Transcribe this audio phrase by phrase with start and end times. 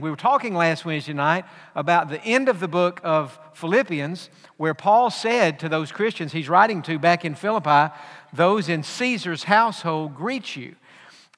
[0.00, 1.44] We were talking last Wednesday night
[1.74, 6.48] about the end of the book of Philippians, where Paul said to those Christians he's
[6.48, 7.92] writing to back in Philippi,
[8.32, 10.76] those in Caesar's household greet you.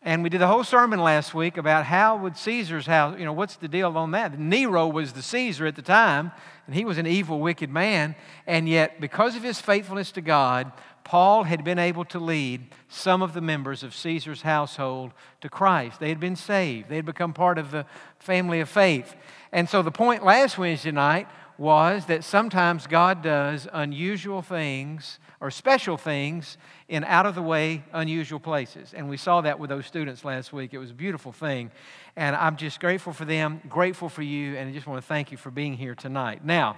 [0.03, 3.33] And we did the whole sermon last week about how would Caesar's house, you know,
[3.33, 4.39] what's the deal on that?
[4.39, 6.31] Nero was the Caesar at the time,
[6.67, 8.15] and he was an evil, wicked man.
[8.47, 10.71] And yet, because of his faithfulness to God,
[11.11, 15.11] Paul had been able to lead some of the members of Caesar's household
[15.41, 15.99] to Christ.
[15.99, 17.85] They had been saved, they had become part of the
[18.21, 19.17] family of faith.
[19.51, 21.27] And so the point last Wednesday night
[21.59, 26.57] was that sometimes God does unusual things or special things
[26.89, 28.95] in out of the way, unusual places.
[28.95, 30.75] And we saw that with those students last week.
[30.75, 31.73] It was a beautiful thing.
[32.15, 35.33] And I'm just grateful for them, grateful for you, and I just want to thank
[35.33, 36.45] you for being here tonight.
[36.45, 36.77] Now,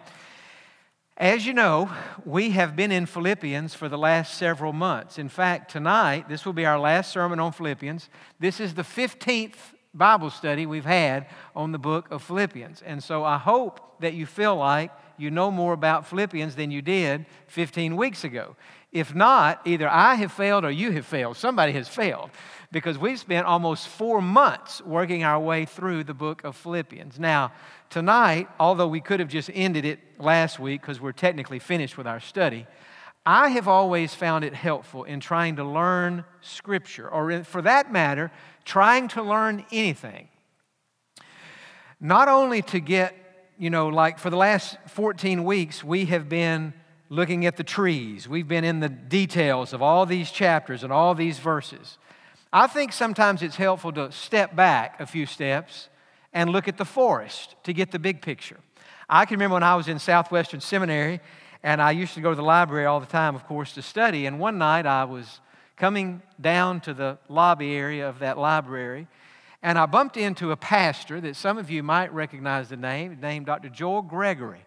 [1.16, 1.90] as you know,
[2.24, 5.18] we have been in Philippians for the last several months.
[5.18, 8.08] In fact, tonight, this will be our last sermon on Philippians.
[8.40, 9.56] This is the 15th
[9.94, 12.80] Bible study we've had on the book of Philippians.
[12.80, 16.80] And so I hope that you feel like you know more about Philippians than you
[16.80, 18.56] did 15 weeks ago.
[18.92, 21.38] If not, either I have failed or you have failed.
[21.38, 22.30] Somebody has failed
[22.70, 27.18] because we've spent almost four months working our way through the book of Philippians.
[27.18, 27.52] Now,
[27.88, 32.06] tonight, although we could have just ended it last week because we're technically finished with
[32.06, 32.66] our study,
[33.24, 38.30] I have always found it helpful in trying to learn Scripture, or for that matter,
[38.64, 40.28] trying to learn anything.
[42.00, 43.14] Not only to get,
[43.58, 46.74] you know, like for the last 14 weeks, we have been
[47.12, 51.14] looking at the trees, we've been in the details of all these chapters and all
[51.14, 51.98] these verses.
[52.50, 55.90] I think sometimes it's helpful to step back a few steps
[56.32, 58.58] and look at the forest to get the big picture.
[59.10, 61.20] I can remember when I was in Southwestern Seminary,
[61.62, 64.24] and I used to go to the library all the time, of course, to study.
[64.24, 65.40] And one night I was
[65.76, 69.06] coming down to the lobby area of that library,
[69.62, 73.44] and I bumped into a pastor that some of you might recognize the name, named
[73.44, 73.68] Dr.
[73.68, 74.64] Joel Gregory.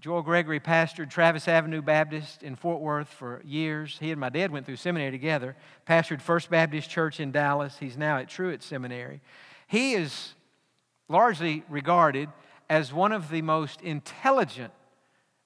[0.00, 3.96] Joel Gregory pastored Travis Avenue Baptist in Fort Worth for years.
[3.98, 5.56] He and my dad went through seminary together,
[5.88, 7.78] pastored First Baptist Church in Dallas.
[7.80, 9.20] He's now at Truett Seminary.
[9.66, 10.34] He is
[11.08, 12.28] largely regarded
[12.70, 14.72] as one of the most intelligent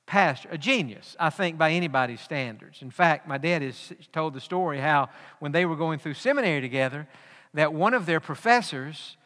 [0.04, 2.82] pastor, a genius, I think, by anybody's standards.
[2.82, 5.08] In fact, my dad has told the story how
[5.38, 7.08] when they were going through seminary together,
[7.54, 9.16] that one of their professors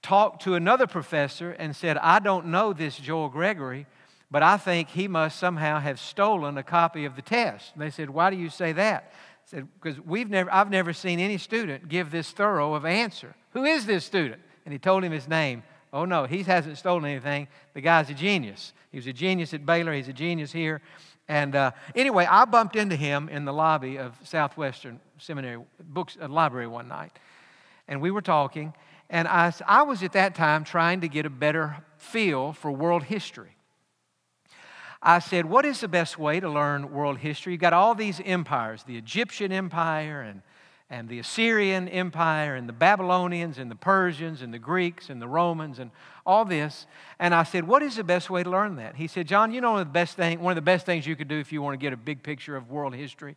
[0.00, 3.86] talked to another professor and said, I don't know this Joel Gregory,
[4.30, 7.72] but I think he must somehow have stolen a copy of the test.
[7.74, 9.12] And they said, Why do you say that?
[9.12, 13.34] I said, Because we've never, I've never seen any student give this thorough of answer.
[13.52, 14.40] Who is this student?
[14.64, 15.62] And he told him his name.
[15.92, 17.48] Oh, no, he hasn't stolen anything.
[17.74, 18.72] The guy's a genius.
[18.92, 20.80] He was a genius at Baylor, he's a genius here.
[21.28, 26.26] And uh, anyway, I bumped into him in the lobby of Southwestern Seminary books uh,
[26.26, 27.12] library one night,
[27.86, 28.74] and we were talking.
[29.08, 33.04] And I, I was at that time trying to get a better feel for world
[33.04, 33.56] history.
[35.02, 37.52] I said, What is the best way to learn world history?
[37.52, 40.42] You've got all these empires the Egyptian Empire, and,
[40.90, 45.28] and the Assyrian Empire, and the Babylonians, and the Persians, and the Greeks, and the
[45.28, 45.90] Romans, and
[46.26, 46.86] all this.
[47.18, 48.96] And I said, What is the best way to learn that?
[48.96, 51.28] He said, John, you know the best thing, one of the best things you could
[51.28, 53.36] do if you want to get a big picture of world history?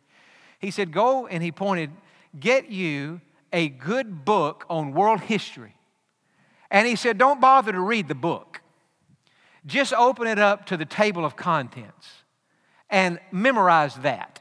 [0.58, 1.90] He said, Go, and he pointed,
[2.38, 3.20] get you
[3.52, 5.74] a good book on world history.
[6.70, 8.60] And he said, Don't bother to read the book.
[9.66, 12.08] Just open it up to the table of contents
[12.90, 14.40] and memorize that.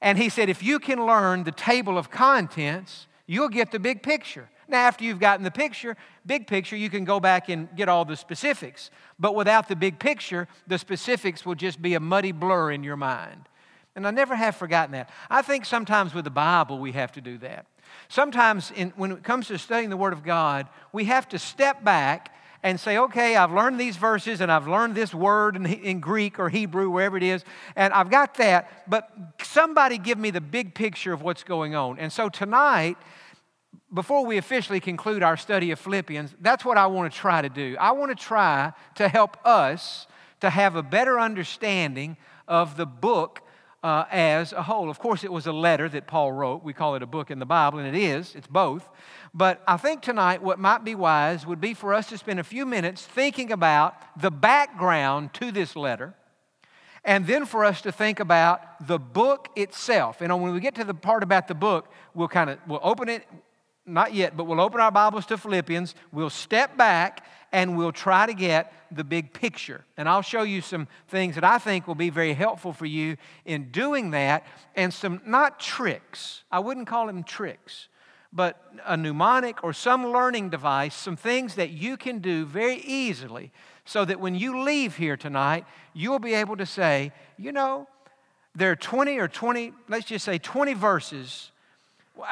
[0.00, 4.02] And he said, if you can learn the table of contents, you'll get the big
[4.02, 4.48] picture.
[4.66, 8.04] Now, after you've gotten the picture, big picture, you can go back and get all
[8.04, 8.90] the specifics.
[9.18, 12.96] But without the big picture, the specifics will just be a muddy blur in your
[12.96, 13.48] mind.
[13.96, 15.10] And I never have forgotten that.
[15.28, 17.66] I think sometimes with the Bible, we have to do that.
[18.08, 21.84] Sometimes in, when it comes to studying the Word of God, we have to step
[21.84, 22.32] back
[22.62, 26.38] and say, okay, I've learned these verses and I've learned this word in, in, Greek
[26.38, 27.44] or Hebrew, wherever it is,
[27.74, 29.10] and I've got that, but
[29.42, 31.98] somebody give me the big picture of what's going on.
[31.98, 32.96] And so tonight,
[33.92, 37.48] before we officially conclude our study of Philippians, that's what I want to try to
[37.48, 37.76] do.
[37.80, 40.06] I want to try to help us
[40.40, 43.42] to have a better understanding of the book
[43.82, 44.90] uh, as a whole.
[44.90, 46.62] Of course, it was a letter that Paul wrote.
[46.62, 48.88] We call it a book in the Bible, and it is, it's both.
[49.32, 52.44] But I think tonight what might be wise would be for us to spend a
[52.44, 56.14] few minutes thinking about the background to this letter,
[57.04, 60.20] and then for us to think about the book itself.
[60.20, 63.08] Know, when we get to the part about the book, we'll kind of we'll open
[63.08, 63.26] it,
[63.86, 65.94] not yet, but we'll open our Bibles to Philippians.
[66.12, 69.84] We'll step back and we'll try to get the big picture.
[69.96, 73.16] And I'll show you some things that I think will be very helpful for you
[73.44, 76.42] in doing that, and some not tricks.
[76.50, 77.88] I wouldn't call them tricks,
[78.32, 83.52] but a mnemonic or some learning device, some things that you can do very easily
[83.84, 85.64] so that when you leave here tonight,
[85.94, 87.88] you'll be able to say, you know,
[88.54, 91.50] there are 20 or 20, let's just say 20 verses.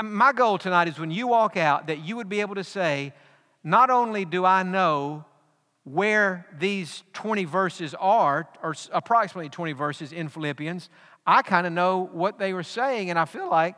[0.03, 3.12] My goal tonight is when you walk out, that you would be able to say,
[3.62, 5.25] not only do I know
[5.84, 10.90] where these 20 verses are, or approximately 20 verses in Philippians,
[11.26, 13.76] I kind of know what they were saying, and I feel like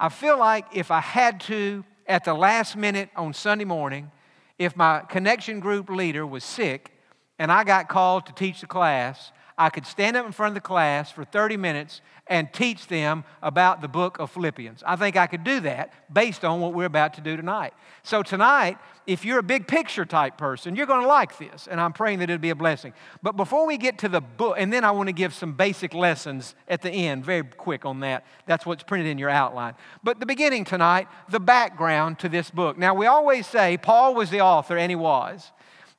[0.00, 4.12] I feel like if I had to at the last minute on Sunday morning,
[4.56, 6.92] if my connection group leader was sick
[7.38, 10.54] and I got called to teach the class, I could stand up in front of
[10.54, 14.84] the class for 30 minutes and teach them about the book of Philippians.
[14.86, 17.74] I think I could do that based on what we're about to do tonight.
[18.04, 18.78] So, tonight,
[19.08, 22.18] if you're a big picture type person, you're going to like this, and I'm praying
[22.18, 22.92] that it'll be a blessing.
[23.22, 25.94] But before we get to the book, and then I want to give some basic
[25.94, 28.26] lessons at the end, very quick on that.
[28.44, 29.74] That's what's printed in your outline.
[30.04, 32.76] But the beginning tonight, the background to this book.
[32.76, 35.52] Now, we always say Paul was the author, and he was.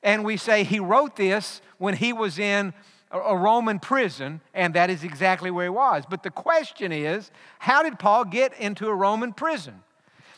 [0.04, 2.72] And we say he wrote this when he was in
[3.10, 6.04] a Roman prison, and that is exactly where he was.
[6.08, 9.82] But the question is, how did Paul get into a Roman prison?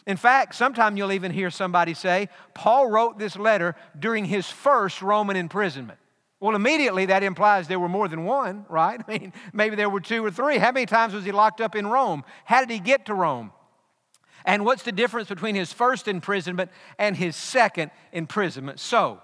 [0.06, 5.00] In fact, sometime you'll even hear somebody say, Paul wrote this letter during his first
[5.00, 5.98] Roman imprisonment.
[6.40, 9.00] Well, immediately that implies there were more than one, right?
[9.08, 10.58] I mean, maybe there were two or three.
[10.58, 12.24] How many times was he locked up in Rome?
[12.44, 13.52] How did he get to Rome?
[14.44, 18.80] And what's the difference between his first imprisonment and his second imprisonment?
[18.80, 19.20] So,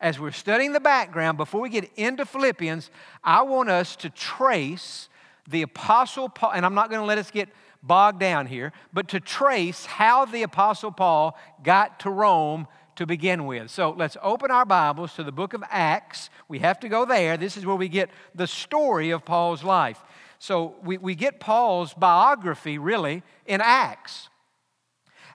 [0.00, 2.90] as we're studying the background, before we get into Philippians,
[3.22, 5.08] I want us to trace
[5.48, 7.48] the Apostle Paul, and I'm not going to let us get
[7.82, 12.66] bogged down here, but to trace how the Apostle Paul got to Rome
[12.96, 13.70] to begin with.
[13.70, 16.28] So let's open our Bibles to the book of Acts.
[16.48, 17.36] We have to go there.
[17.36, 20.02] This is where we get the story of Paul's life.
[20.38, 24.28] So we, we get Paul's biography really in Acts.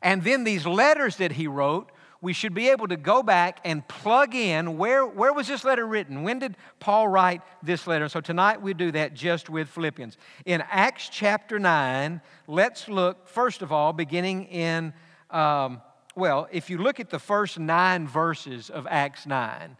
[0.01, 1.91] And then these letters that he wrote
[2.25, 5.85] we should be able to go back and plug in where, where was this letter
[5.85, 6.23] written?
[6.23, 8.09] When did Paul write this letter?
[8.09, 10.17] So tonight we do that just with Philippians.
[10.43, 14.91] In Acts chapter 9, let's look, first of all, beginning in,
[15.29, 15.83] um,
[16.15, 19.77] well, if you look at the first nine verses of Acts 9,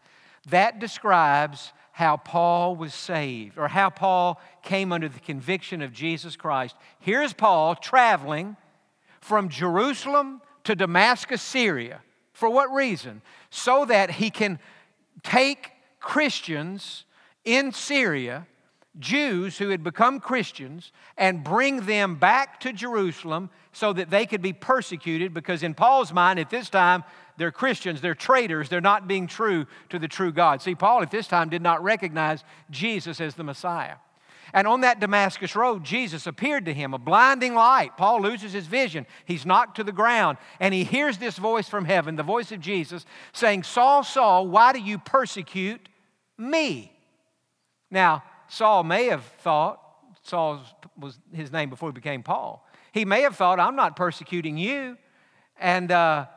[0.51, 6.35] that describes how Paul was saved or how Paul came under the conviction of Jesus
[6.35, 6.75] Christ.
[6.99, 8.55] Here's Paul traveling
[9.19, 12.01] from Jerusalem to Damascus, Syria.
[12.35, 13.21] For what reason?
[13.49, 14.59] So that he can
[15.23, 15.71] take
[16.01, 17.05] Christians
[17.45, 18.45] in Syria,
[18.99, 24.41] Jews who had become Christians, and bring them back to Jerusalem so that they could
[24.41, 27.05] be persecuted because, in Paul's mind, at this time,
[27.37, 30.61] they're Christians, they're traitors, they're not being true to the true God.
[30.61, 33.95] See, Paul at this time did not recognize Jesus as the Messiah.
[34.55, 37.97] And on that Damascus road, Jesus appeared to him, a blinding light.
[37.97, 39.05] Paul loses his vision.
[39.25, 42.61] He's knocked to the ground, and he hears this voice from heaven, the voice of
[42.61, 45.89] Jesus, saying, Saul, Saul, why do you persecute
[46.37, 46.93] me?
[47.91, 49.81] Now, Saul may have thought,
[50.23, 50.63] Saul
[50.97, 52.65] was his name before he became Paul.
[52.93, 54.97] He may have thought, I'm not persecuting you,
[55.59, 56.27] and uh,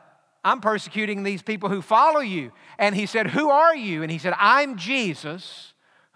[0.42, 2.50] I'm persecuting these people who follow you.
[2.80, 4.02] And he said, Who are you?
[4.02, 5.72] And he said, I'm Jesus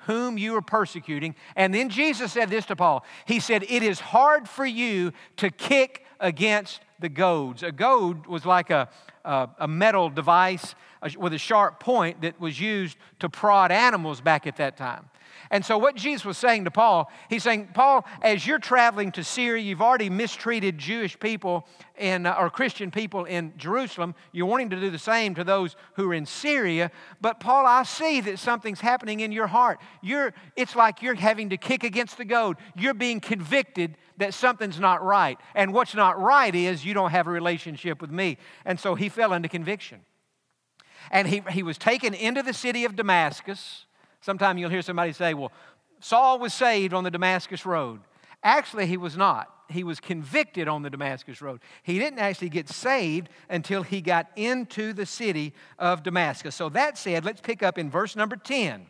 [0.06, 1.34] whom you are persecuting.
[1.56, 5.50] And then Jesus said this to Paul He said, It is hard for you to
[5.50, 7.62] kick against the goads.
[7.62, 8.88] A goad was like a,
[9.24, 10.74] a, a metal device
[11.16, 15.08] with a sharp point that was used to prod animals back at that time.
[15.52, 19.22] And so, what Jesus was saying to Paul, he's saying, Paul, as you're traveling to
[19.22, 21.68] Syria, you've already mistreated Jewish people
[21.98, 24.14] in, uh, or Christian people in Jerusalem.
[24.32, 26.90] You're wanting to do the same to those who are in Syria.
[27.20, 29.78] But, Paul, I see that something's happening in your heart.
[30.00, 32.56] You're, it's like you're having to kick against the goad.
[32.74, 35.38] You're being convicted that something's not right.
[35.54, 38.38] And what's not right is you don't have a relationship with me.
[38.64, 40.00] And so, he fell into conviction.
[41.10, 43.84] And he, he was taken into the city of Damascus.
[44.22, 45.52] Sometime you'll hear somebody say, well,
[46.00, 48.00] Saul was saved on the Damascus Road.
[48.42, 49.48] Actually, he was not.
[49.68, 51.60] He was convicted on the Damascus Road.
[51.82, 56.54] He didn't actually get saved until he got into the city of Damascus.
[56.54, 58.86] So, that said, let's pick up in verse number 10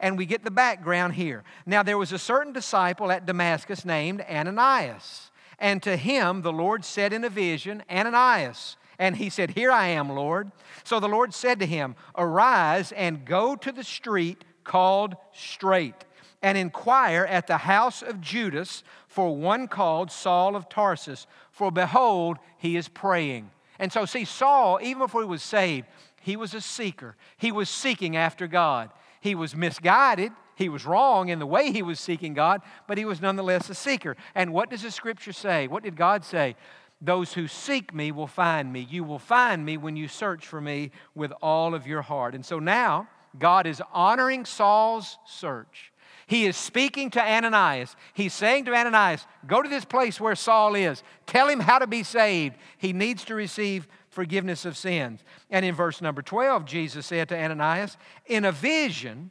[0.00, 1.42] and we get the background here.
[1.64, 6.84] Now, there was a certain disciple at Damascus named Ananias, and to him the Lord
[6.84, 8.76] said in a vision, Ananias.
[8.98, 10.50] And he said, Here I am, Lord.
[10.84, 16.04] So the Lord said to him, Arise and go to the street called Straight,
[16.42, 22.36] and inquire at the house of Judas for one called Saul of Tarsus, for behold,
[22.58, 23.50] he is praying.
[23.78, 25.86] And so, see, Saul, even before he was saved,
[26.20, 27.16] he was a seeker.
[27.38, 28.90] He was seeking after God.
[29.20, 30.32] He was misguided.
[30.56, 33.74] He was wrong in the way he was seeking God, but he was nonetheless a
[33.74, 34.16] seeker.
[34.34, 35.68] And what does the scripture say?
[35.68, 36.56] What did God say?
[37.00, 38.86] Those who seek me will find me.
[38.90, 42.34] You will find me when you search for me with all of your heart.
[42.34, 43.08] And so now,
[43.38, 45.92] God is honoring Saul's search.
[46.26, 47.94] He is speaking to Ananias.
[48.12, 51.02] He's saying to Ananias, Go to this place where Saul is.
[51.26, 52.56] Tell him how to be saved.
[52.78, 55.20] He needs to receive forgiveness of sins.
[55.50, 59.30] And in verse number 12, Jesus said to Ananias, In a vision,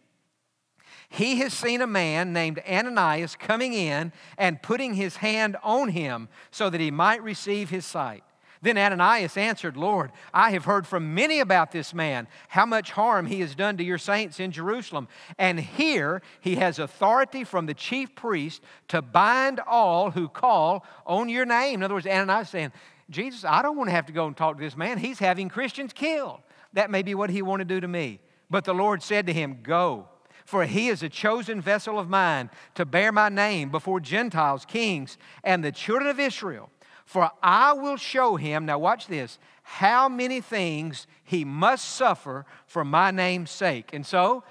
[1.10, 6.28] he has seen a man named Ananias coming in and putting his hand on him
[6.52, 8.25] so that he might receive his sight.
[8.66, 13.28] Then Ananias answered, Lord, I have heard from many about this man, how much harm
[13.28, 15.08] he has done to your saints in Jerusalem.
[15.38, 21.30] And here he has authority from the chief priest to bind all who call on
[21.30, 21.76] your name.
[21.76, 22.72] In other words, Ananias saying,
[23.08, 24.98] Jesus, I don't want to have to go and talk to this man.
[24.98, 26.40] He's having Christians killed.
[26.74, 28.20] That may be what he wanted to do to me.
[28.50, 30.08] But the Lord said to him, Go
[30.44, 35.18] for he is a chosen vessel of mine to bear my name before Gentiles, kings,
[35.44, 36.70] and the children of Israel.
[37.06, 42.84] For I will show him, now watch this, how many things he must suffer for
[42.84, 43.94] my name's sake.
[43.94, 44.44] And so,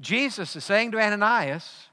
[0.00, 1.88] Jesus is saying to Ananias,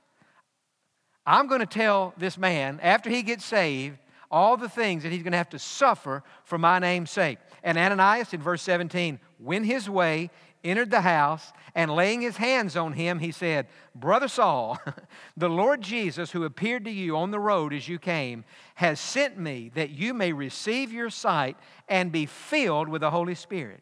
[1.25, 3.98] I'm going to tell this man, after he gets saved,
[4.32, 7.39] all the things that he's going to have to suffer for my name's sake.
[7.63, 10.29] And Ananias, in verse 17, went his way
[10.63, 14.80] entered the house, and laying his hands on him, he said, Brother Saul,
[15.38, 18.44] the Lord Jesus, who appeared to you on the road as you came,
[18.75, 23.36] has sent me that you may receive your sight and be filled with the Holy
[23.36, 23.82] Spirit.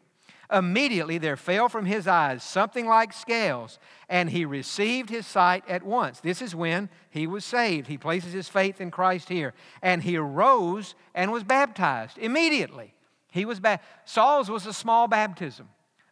[0.50, 5.82] Immediately there fell from his eyes something like scales, and he received his sight at
[5.82, 6.20] once.
[6.20, 7.86] This is when he was saved.
[7.86, 9.52] He places his faith in Christ here.
[9.82, 12.16] And he arose and was baptized.
[12.16, 12.94] Immediately,
[13.30, 13.90] he was baptized.
[14.06, 15.68] Saul's was a small baptism.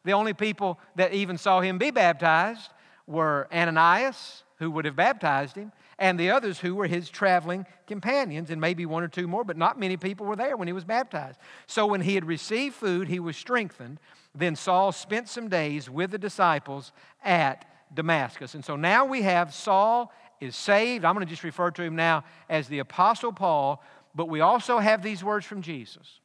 [0.07, 2.71] The only people that even saw him be baptized
[3.09, 8.51] were Ananias, who would have baptized him, and the others who were his traveling companions,
[8.51, 10.85] and maybe one or two more, but not many people were there when he was
[10.85, 11.41] baptized.
[11.67, 13.99] So when he had received food, he was strengthened.
[14.33, 16.93] Then Saul spent some days with the disciples
[17.25, 18.55] at Damascus.
[18.55, 21.05] And so now we have Saul is saved.
[21.05, 23.83] I'm going to just refer to him now as the Apostle Paul,
[24.15, 26.21] but we also have these words from Jesus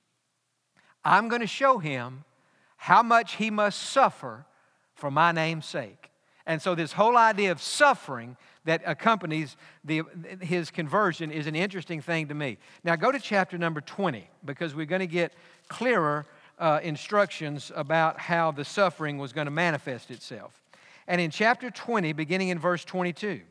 [1.03, 2.25] I'm going to show him
[2.81, 4.43] how much he must suffer
[4.95, 6.09] for my name's sake.
[6.47, 8.35] And so, this whole idea of suffering
[8.65, 10.01] that accompanies the,
[10.41, 12.57] his conversion is an interesting thing to me.
[12.83, 15.33] Now, go to chapter number 20 because we're going to get
[15.67, 16.25] clearer
[16.57, 20.59] uh, instructions about how the suffering was going to manifest itself.
[21.07, 23.41] And in chapter 20, beginning in verse 22,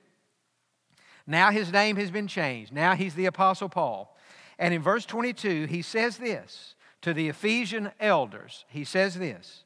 [1.29, 2.73] now his name has been changed.
[2.73, 4.17] Now he's the Apostle Paul.
[4.59, 9.65] And in verse 22, he says this to the Ephesian elders, he says this.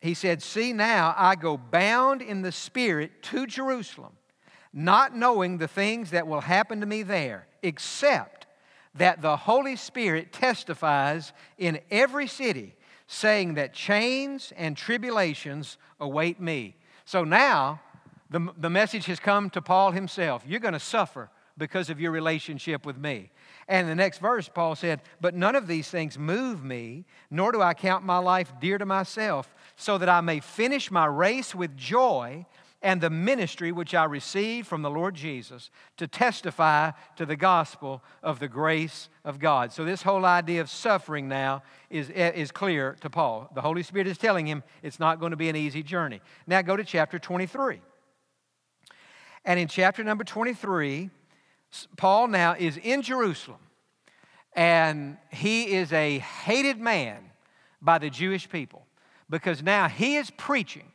[0.00, 4.12] He said, See, now I go bound in the Spirit to Jerusalem,
[4.72, 8.46] not knowing the things that will happen to me there, except
[8.94, 12.74] that the Holy Spirit testifies in every city,
[13.06, 16.74] saying that chains and tribulations await me.
[17.04, 17.80] So now
[18.30, 20.42] the, the message has come to Paul himself.
[20.46, 23.30] You're going to suffer because of your relationship with me.
[23.68, 27.62] And the next verse, Paul said, But none of these things move me, nor do
[27.62, 31.76] I count my life dear to myself, so that I may finish my race with
[31.76, 32.46] joy
[32.82, 38.02] and the ministry which I received from the Lord Jesus to testify to the gospel
[38.22, 39.72] of the grace of God.
[39.72, 43.48] So, this whole idea of suffering now is, is clear to Paul.
[43.54, 46.20] The Holy Spirit is telling him it's not going to be an easy journey.
[46.46, 47.80] Now, go to chapter 23.
[49.44, 51.10] And in chapter number 23,
[51.96, 53.60] Paul now is in Jerusalem,
[54.54, 57.30] and he is a hated man
[57.80, 58.86] by the Jewish people
[59.30, 60.92] because now he is preaching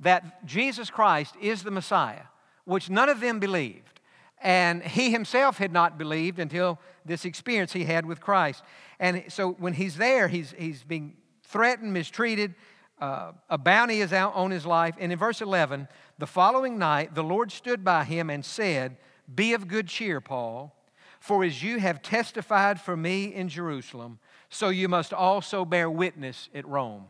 [0.00, 2.24] that Jesus Christ is the Messiah,
[2.64, 4.00] which none of them believed.
[4.40, 8.62] And he himself had not believed until this experience he had with Christ.
[9.00, 12.54] And so when he's there, he's, he's being threatened, mistreated.
[13.00, 14.94] Uh, a bounty is out on his life.
[14.98, 18.96] And in verse 11, the following night, the Lord stood by him and said,
[19.32, 20.74] be of good cheer, Paul,
[21.20, 24.18] for as you have testified for me in Jerusalem,
[24.48, 27.06] so you must also bear witness at Rome.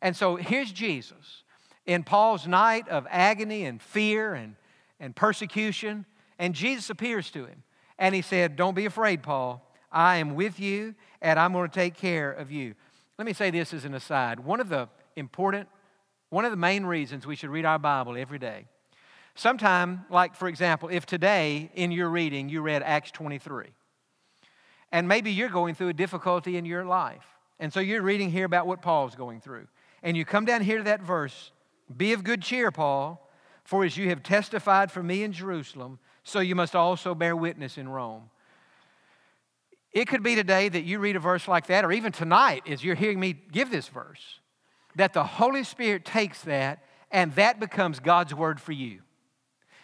[0.00, 1.42] And so here's Jesus
[1.86, 4.54] in Paul's night of agony and fear and,
[4.98, 6.06] and persecution,
[6.38, 7.62] and Jesus appears to him.
[7.98, 9.66] And he said, Don't be afraid, Paul.
[9.92, 12.74] I am with you, and I'm going to take care of you.
[13.18, 14.40] Let me say this as an aside.
[14.40, 15.68] One of the important,
[16.30, 18.66] one of the main reasons we should read our Bible every day
[19.34, 23.66] Sometime, like for example, if today in your reading you read Acts 23,
[24.92, 27.24] and maybe you're going through a difficulty in your life,
[27.58, 29.66] and so you're reading here about what Paul's going through,
[30.02, 31.52] and you come down here to that verse
[31.96, 33.28] Be of good cheer, Paul,
[33.64, 37.78] for as you have testified for me in Jerusalem, so you must also bear witness
[37.78, 38.30] in Rome.
[39.92, 42.84] It could be today that you read a verse like that, or even tonight as
[42.84, 44.40] you're hearing me give this verse,
[44.96, 49.00] that the Holy Spirit takes that and that becomes God's word for you.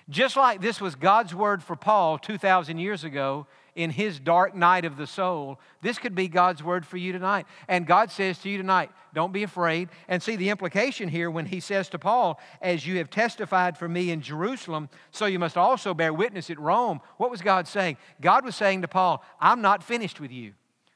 [0.09, 4.85] Just like this was God's word for Paul 2,000 years ago in his dark night
[4.85, 7.47] of the soul, this could be God's word for you tonight.
[7.69, 9.89] And God says to you tonight, don't be afraid.
[10.09, 13.89] And see the implication here when he says to Paul, As you have testified for
[13.89, 17.01] me in Jerusalem, so you must also bear witness at Rome.
[17.17, 17.97] What was God saying?
[18.21, 20.53] God was saying to Paul, I'm not finished with you.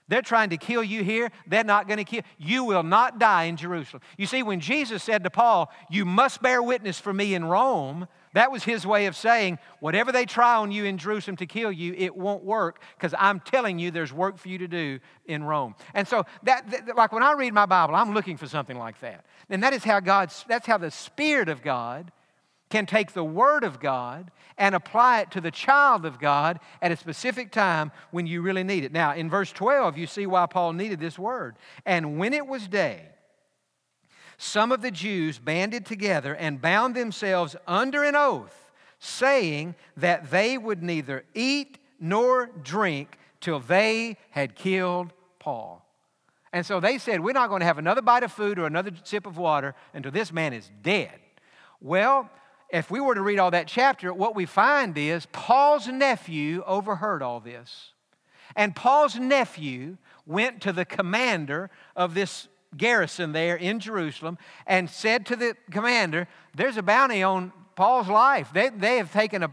[0.07, 1.31] They're trying to kill you here.
[1.47, 2.23] They're not going to kill.
[2.37, 4.03] You You will not die in Jerusalem.
[4.19, 8.07] You see, when Jesus said to Paul, You must bear witness for me in Rome,
[8.33, 11.73] that was his way of saying, whatever they try on you in Jerusalem to kill
[11.73, 15.43] you, it won't work because I'm telling you there's work for you to do in
[15.43, 15.75] Rome.
[15.95, 19.01] And so that, that, like when I read my Bible, I'm looking for something like
[19.01, 19.25] that.
[19.49, 22.13] And that is how God, that's how the Spirit of God
[22.71, 26.93] can take the Word of God and apply it to the child of God at
[26.93, 28.93] a specific time when you really need it.
[28.93, 31.57] Now, in verse 12, you see why Paul needed this word.
[31.85, 33.09] And when it was day,
[34.43, 40.57] some of the Jews banded together and bound themselves under an oath, saying that they
[40.57, 45.87] would neither eat nor drink till they had killed Paul.
[46.55, 48.93] And so they said, We're not going to have another bite of food or another
[49.05, 51.21] sip of water until this man is dead.
[51.79, 52.31] Well,
[52.71, 57.23] if we were to read all that chapter, what we find is Paul's nephew overheard
[57.23, 57.93] all this.
[58.57, 65.27] And Paul's nephew went to the commander of this garrison there in Jerusalem and said
[65.27, 68.51] to the commander, There's a bounty on Paul's life.
[68.53, 69.53] They, they have taken a,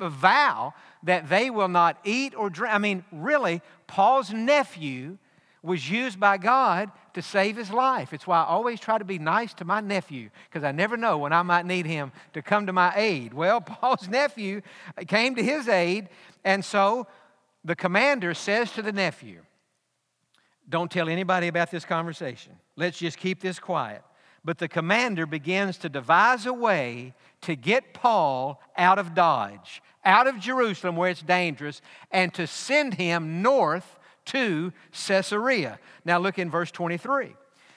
[0.00, 2.74] a vow that they will not eat or drink.
[2.74, 5.18] I mean, really, Paul's nephew
[5.62, 8.12] was used by God to save his life.
[8.12, 11.18] It's why I always try to be nice to my nephew because I never know
[11.18, 13.34] when I might need him to come to my aid.
[13.34, 14.62] Well, Paul's nephew
[15.06, 16.08] came to his aid,
[16.44, 17.06] and so
[17.64, 19.42] the commander says to the nephew,
[20.70, 22.52] don't tell anybody about this conversation.
[22.76, 24.02] Let's just keep this quiet.
[24.44, 30.26] But the commander begins to devise a way to get Paul out of Dodge, out
[30.26, 35.78] of Jerusalem where it's dangerous, and to send him north to Caesarea.
[36.04, 37.34] Now look in verse 23.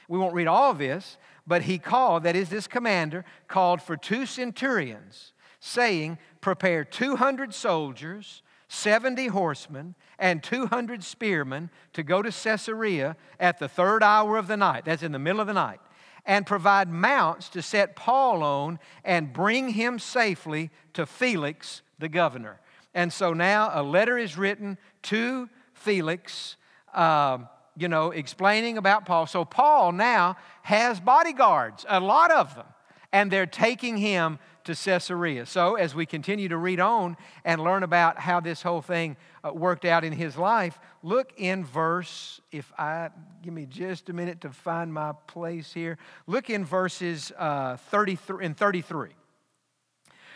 [0.07, 3.97] We won't read all of this, but he called, that is, this commander, called for
[3.97, 8.41] two centurions, saying, Prepare 200 soldiers
[8.73, 14.57] 70 horsemen and 200 spearmen to go to Caesarea at the third hour of the
[14.57, 14.85] night.
[14.85, 15.79] That's in the middle of the night.
[16.25, 22.59] And provide mounts to set Paul on and bring him safely to Felix the governor.
[22.93, 26.55] And so now a letter is written to Felix,
[26.93, 27.39] uh,
[27.75, 29.25] you know, explaining about Paul.
[29.25, 32.67] So Paul now has bodyguards, a lot of them,
[33.11, 35.45] and they're taking him to Caesarea.
[35.45, 39.17] So, as we continue to read on and learn about how this whole thing
[39.51, 43.09] worked out in his life, look in verse, if I
[43.41, 48.45] give me just a minute to find my place here, look in verses uh, 33
[48.45, 49.09] and 33.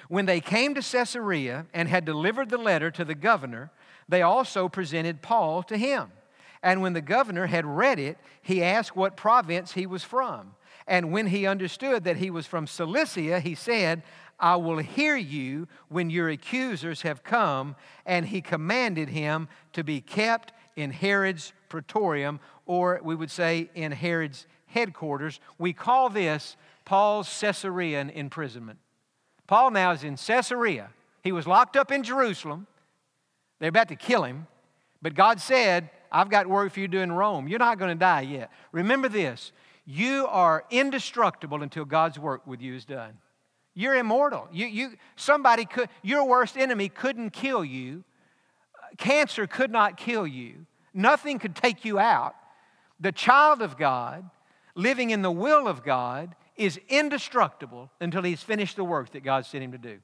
[0.10, 3.72] When they came to Caesarea and had delivered the letter to the governor,
[4.10, 6.12] they also presented Paul to him.
[6.64, 10.56] And when the governor had read it, he asked what province he was from.
[10.88, 14.04] And when he understood that he was from Cilicia, he said,
[14.40, 17.76] I will hear you when your accusers have come.
[18.06, 23.92] And he commanded him to be kept in Herod's praetorium, or we would say in
[23.92, 25.40] Herod's headquarters.
[25.58, 28.80] We call this Paul's Caesarean imprisonment.
[29.48, 30.90] Paul now is in Caesarea.
[31.24, 32.68] He was locked up in Jerusalem.
[33.60, 34.48] They're about to kill him.
[35.02, 37.48] But God said, I've got work for you to do in Rome.
[37.48, 38.52] You're not going to die yet.
[38.72, 39.52] Remember this
[39.86, 43.18] you are indestructible until God's work with you is done.
[43.78, 44.48] You're immortal.
[44.52, 48.04] You, you, somebody could, your worst enemy couldn't kill you.
[48.98, 50.66] Cancer could not kill you.
[50.96, 52.34] Nothing could take you out.
[53.00, 54.28] The child of God,
[54.74, 59.46] living in the will of God, is indestructible until he's finished the work that God
[59.46, 60.00] sent him to do.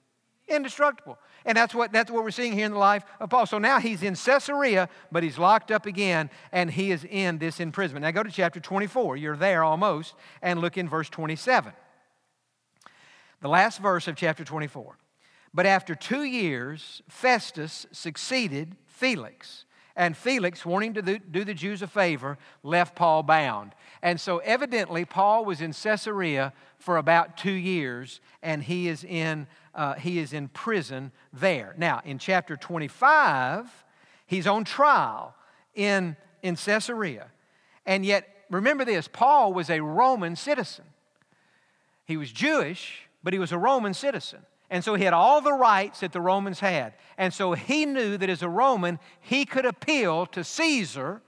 [0.47, 1.17] Indestructible.
[1.43, 3.47] And that's what, that's what we're seeing here in the life of Paul.
[3.47, 7.59] So now he's in Caesarea, but he's locked up again, and he is in this
[7.59, 8.03] imprisonment.
[8.03, 9.17] Now go to chapter 24.
[9.17, 11.73] You're there almost, and look in verse 27.
[13.43, 14.97] The last verse of chapter 24.
[15.53, 19.65] But after two years, Festus succeeded Felix.
[19.97, 23.73] And Felix, wanting to do the Jews a favor, left Paul bound.
[24.01, 29.47] And so, evidently, Paul was in Caesarea for about two years, and he is in
[29.75, 31.75] uh, he is in prison there.
[31.77, 33.67] Now, in chapter 25,
[34.25, 35.35] he's on trial
[35.75, 37.27] in, in Caesarea.
[37.85, 40.85] And yet, remember this Paul was a Roman citizen.
[42.05, 44.39] He was Jewish, but he was a Roman citizen.
[44.69, 46.93] And so he had all the rights that the Romans had.
[47.17, 51.21] And so he knew that as a Roman, he could appeal to Caesar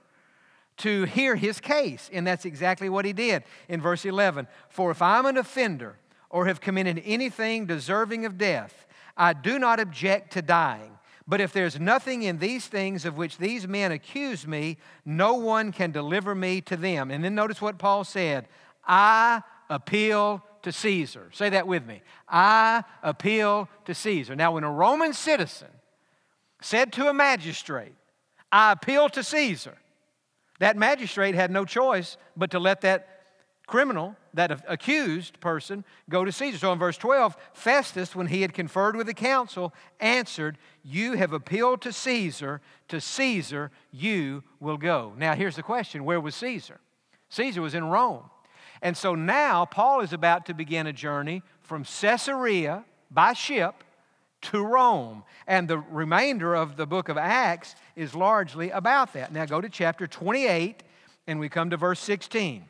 [0.78, 2.10] to hear his case.
[2.12, 4.46] And that's exactly what he did in verse 11.
[4.68, 5.96] For if I'm an offender
[6.28, 10.98] or have committed anything deserving of death, I do not object to dying.
[11.28, 15.72] But if there's nothing in these things of which these men accuse me, no one
[15.72, 17.10] can deliver me to them.
[17.10, 18.46] And then notice what Paul said
[18.86, 21.30] I appeal to Caesar.
[21.32, 22.02] Say that with me.
[22.28, 24.34] I appeal to Caesar.
[24.34, 25.68] Now, when a Roman citizen
[26.60, 27.94] said to a magistrate,
[28.50, 29.76] I appeal to Caesar,
[30.58, 33.06] that magistrate had no choice but to let that
[33.68, 36.58] criminal, that accused person, go to Caesar.
[36.58, 41.32] So in verse 12, Festus, when he had conferred with the council, answered, You have
[41.32, 45.12] appealed to Caesar, to Caesar you will go.
[45.16, 46.80] Now here's the question where was Caesar?
[47.28, 48.30] Caesar was in Rome.
[48.82, 53.84] And so now Paul is about to begin a journey from Caesarea by ship
[54.42, 55.24] to Rome.
[55.46, 59.32] And the remainder of the book of Acts is largely about that.
[59.32, 60.82] Now go to chapter 28
[61.26, 62.64] and we come to verse 16.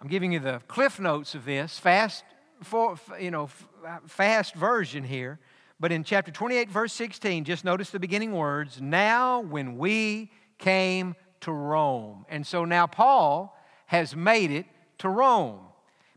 [0.00, 2.24] I'm giving you the cliff notes of this, fast,
[2.62, 3.50] for, you know,
[4.06, 5.38] fast version here.
[5.80, 11.14] But in chapter 28, verse 16, just notice the beginning words Now, when we came
[11.40, 12.26] to Rome.
[12.28, 13.56] And so now Paul
[13.88, 14.66] has made it
[14.98, 15.60] to Rome,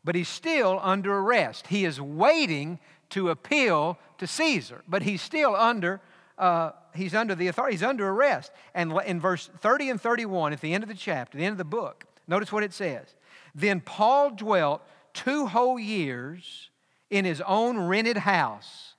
[0.03, 1.67] but he's still under arrest.
[1.67, 2.79] He is waiting
[3.11, 6.01] to appeal to Caesar, but he's still under.
[6.37, 8.51] Uh, he's under the authority, he's under arrest.
[8.73, 11.57] And in verse 30 and 31, at the end of the chapter, the end of
[11.57, 13.15] the book, notice what it says.
[13.55, 14.81] Then Paul dwelt
[15.13, 16.69] two whole years
[17.09, 18.95] in his own rented house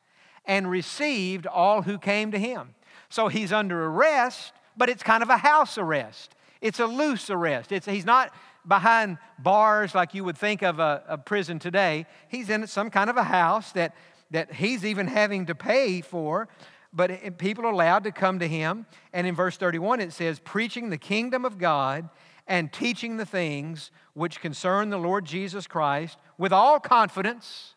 [0.47, 2.75] and received all who came to him.
[3.11, 6.35] So he's under arrest, but it's kind of a house arrest.
[6.63, 7.73] It's a loose arrest.
[7.73, 8.33] It's, he's not
[8.67, 12.07] behind bars like you would think of a, a prison today.
[12.29, 13.95] He's in some kind of a house that,
[14.31, 16.49] that he's even having to pay for
[16.93, 18.87] but people are allowed to come to him.
[19.13, 22.09] And in verse 31, it says, preaching the kingdom of God
[22.47, 27.75] and teaching the things which concern the Lord Jesus Christ with all confidence,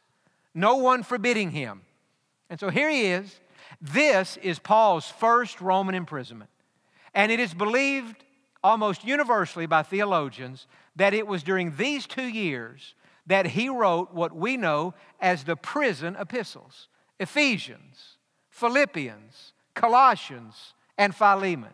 [0.53, 1.81] no one forbidding him.
[2.49, 3.39] And so here he is.
[3.81, 6.49] This is Paul's first Roman imprisonment.
[7.13, 8.24] And it is believed
[8.65, 12.95] almost universally by theologians that it was during these two years
[13.27, 16.87] that he wrote what we know as the prison epistles
[17.19, 18.17] Ephesians,
[18.49, 21.73] Philippians, Colossians, and Philemon.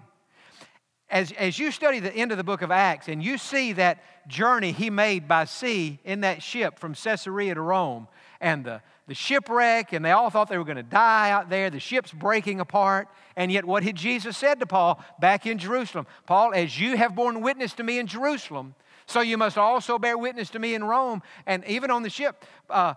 [1.10, 4.27] As, as you study the end of the book of Acts and you see that
[4.27, 8.10] journey he made by sea in that ship from Caesarea to Rome
[8.41, 11.69] and the, the shipwreck, and they all thought they were going to die out there,
[11.69, 13.10] the ship's breaking apart.
[13.36, 16.08] And yet, what had Jesus said to Paul back in Jerusalem?
[16.26, 18.74] Paul, as you have borne witness to me in Jerusalem,
[19.06, 21.21] so you must also bear witness to me in Rome.
[21.45, 22.93] And even on the ship, uh,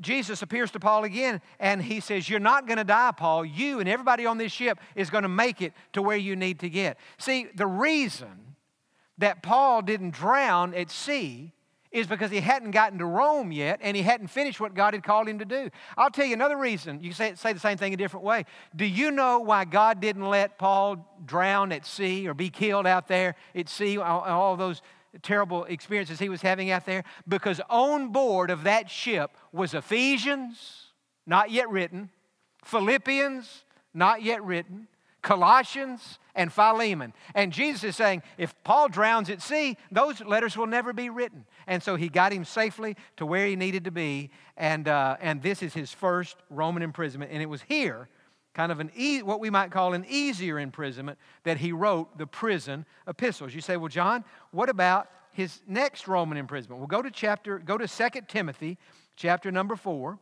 [0.00, 3.44] Jesus appears to Paul again and he says, You're not going to die, Paul.
[3.44, 6.60] You and everybody on this ship is going to make it to where you need
[6.60, 6.96] to get.
[7.18, 8.56] See, the reason
[9.18, 11.52] that Paul didn't drown at sea
[11.92, 15.02] is because he hadn't gotten to Rome yet and he hadn't finished what God had
[15.02, 15.70] called him to do.
[15.96, 17.02] I'll tell you another reason.
[17.02, 18.44] You say, say the same thing a different way.
[18.76, 23.08] Do you know why God didn't let Paul drown at sea or be killed out
[23.08, 24.82] there at sea, all, all those
[25.22, 30.92] terrible experiences he was having out there because on board of that ship was Ephesians,
[31.26, 32.10] not yet written,
[32.64, 34.86] Philippians, not yet written,
[35.22, 37.12] Colossians, and Philemon.
[37.34, 41.44] And Jesus is saying, if Paul drowns at sea, those letters will never be written.
[41.66, 44.30] And so he got him safely to where he needed to be.
[44.56, 47.32] And, uh, and this is his first Roman imprisonment.
[47.32, 48.08] And it was here
[48.54, 52.26] kind of an e- what we might call an easier imprisonment that he wrote the
[52.26, 53.54] prison epistles.
[53.54, 56.80] You say, well, John, what about his next Roman imprisonment?
[56.80, 58.78] Well, go to chapter, go to 2 Timothy,
[59.16, 60.18] chapter number 4.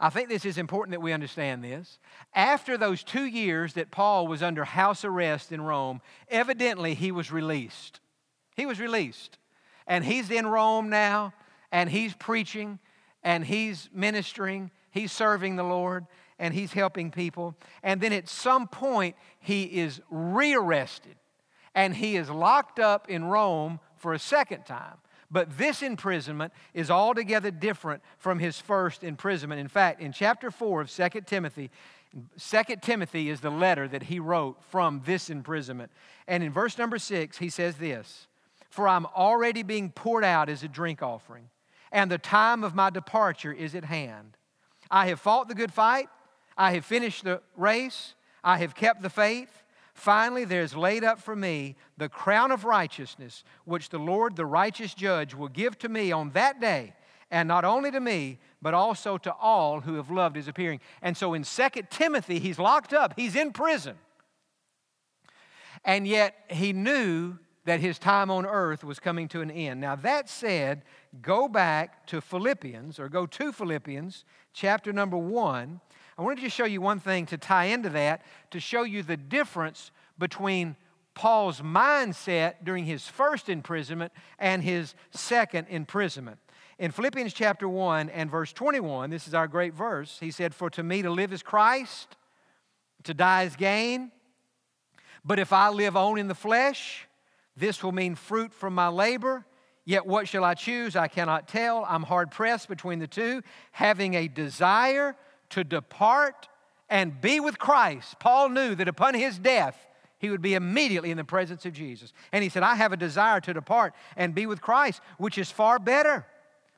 [0.00, 1.98] I think this is important that we understand this.
[2.34, 7.32] After those two years that Paul was under house arrest in Rome, evidently he was
[7.32, 8.00] released.
[8.56, 9.38] He was released.
[9.86, 11.32] And he's in Rome now,
[11.72, 12.78] and he's preaching,
[13.22, 16.06] and he's ministering, he's serving the Lord
[16.38, 17.56] and he's helping people.
[17.82, 21.16] And then at some point, he is rearrested
[21.74, 24.96] and he is locked up in Rome for a second time.
[25.30, 29.60] But this imprisonment is altogether different from his first imprisonment.
[29.60, 31.70] In fact, in chapter 4 of 2 Timothy,
[32.38, 35.92] 2 Timothy is the letter that he wrote from this imprisonment.
[36.26, 38.26] And in verse number 6, he says this
[38.70, 41.50] For I'm already being poured out as a drink offering,
[41.92, 44.36] and the time of my departure is at hand.
[44.90, 46.08] I have fought the good fight.
[46.58, 49.62] I have finished the race, I have kept the faith.
[49.98, 54.46] Finally, there is laid up for me the crown of righteousness, which the Lord, the
[54.46, 56.94] righteous judge, will give to me on that day,
[57.32, 60.78] and not only to me, but also to all who have loved his appearing.
[61.02, 63.96] And so in 2 Timothy, he's locked up, he's in prison.
[65.84, 69.80] And yet he knew that his time on earth was coming to an end.
[69.80, 70.84] Now, that said,
[71.20, 75.80] go back to Philippians, or go to Philippians, chapter number one.
[76.18, 79.16] I wanted to show you one thing to tie into that, to show you the
[79.16, 80.74] difference between
[81.14, 86.38] Paul's mindset during his first imprisonment and his second imprisonment.
[86.80, 90.68] In Philippians chapter 1 and verse 21, this is our great verse, he said, For
[90.70, 92.16] to me to live is Christ,
[93.04, 94.10] to die is gain.
[95.24, 97.06] But if I live on in the flesh,
[97.56, 99.44] this will mean fruit from my labor.
[99.84, 100.96] Yet what shall I choose?
[100.96, 101.84] I cannot tell.
[101.88, 105.16] I'm hard pressed between the two, having a desire
[105.50, 106.48] to depart
[106.88, 108.18] and be with Christ.
[108.18, 109.76] Paul knew that upon his death,
[110.18, 112.12] he would be immediately in the presence of Jesus.
[112.32, 115.50] And he said, I have a desire to depart and be with Christ, which is
[115.50, 116.26] far better.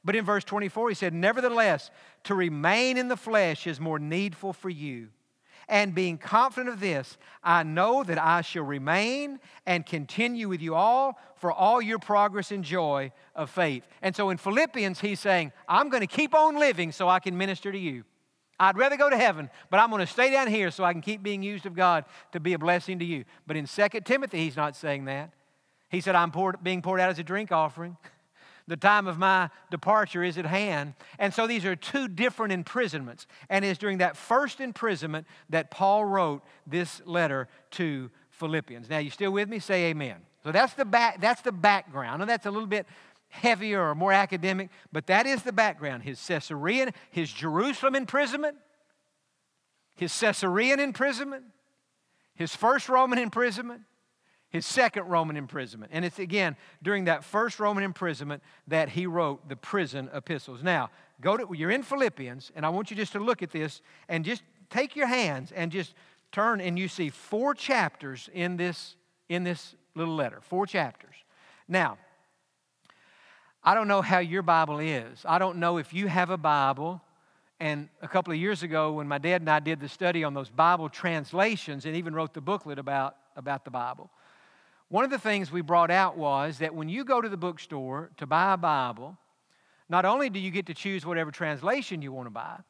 [0.04, 1.90] But in verse 24, he said, Nevertheless,
[2.24, 5.08] to remain in the flesh is more needful for you.
[5.68, 10.74] And being confident of this, I know that I shall remain and continue with you
[10.74, 13.86] all for all your progress and joy of faith.
[14.02, 17.38] And so in Philippians, he's saying, I'm going to keep on living so I can
[17.38, 18.04] minister to you.
[18.60, 21.00] I'd rather go to heaven, but I'm going to stay down here so I can
[21.00, 23.24] keep being used of God to be a blessing to you.
[23.46, 25.32] But in 2 Timothy, he's not saying that.
[25.88, 27.96] He said, I'm poured, being poured out as a drink offering.
[28.68, 30.94] The time of my departure is at hand.
[31.18, 33.26] And so these are two different imprisonments.
[33.48, 38.88] And it's during that first imprisonment that Paul wrote this letter to Philippians.
[38.88, 39.58] Now, you still with me?
[39.58, 40.18] Say amen.
[40.44, 42.22] So that's the, back, that's the background.
[42.22, 42.86] And that's a little bit
[43.30, 46.02] heavier or more academic, but that is the background.
[46.02, 48.56] His Caesarean, his Jerusalem imprisonment,
[49.94, 51.44] his Caesarean imprisonment,
[52.34, 53.82] his first Roman imprisonment,
[54.50, 55.92] his second Roman imprisonment.
[55.94, 60.62] And it's again during that first Roman imprisonment that he wrote the prison epistles.
[60.62, 60.90] Now,
[61.20, 64.24] go to you're in Philippians, and I want you just to look at this and
[64.24, 65.94] just take your hands and just
[66.32, 68.96] turn and you see four chapters in this
[69.28, 70.40] in this little letter.
[70.40, 71.14] Four chapters.
[71.68, 71.98] Now,
[73.62, 75.22] I don't know how your Bible is.
[75.24, 77.02] I don't know if you have a Bible.
[77.58, 80.32] And a couple of years ago, when my dad and I did the study on
[80.32, 84.10] those Bible translations and even wrote the booklet about, about the Bible,
[84.88, 88.10] one of the things we brought out was that when you go to the bookstore
[88.16, 89.18] to buy a Bible,
[89.90, 92.60] not only do you get to choose whatever translation you want to buy,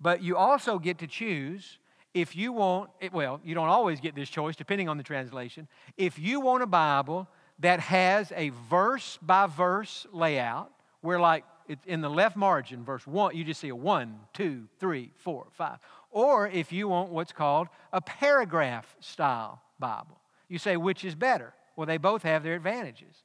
[0.00, 1.78] but you also get to choose
[2.14, 5.68] if you want, well, you don't always get this choice depending on the translation.
[5.98, 7.28] If you want a Bible
[7.60, 11.44] that has a verse by verse layout, where like
[11.86, 15.78] in the left margin, verse one, you just see a one, two, three, four, five.
[16.10, 20.18] Or if you want what's called a paragraph style Bible.
[20.48, 21.52] You say, which is better?
[21.74, 23.24] Well, they both have their advantages.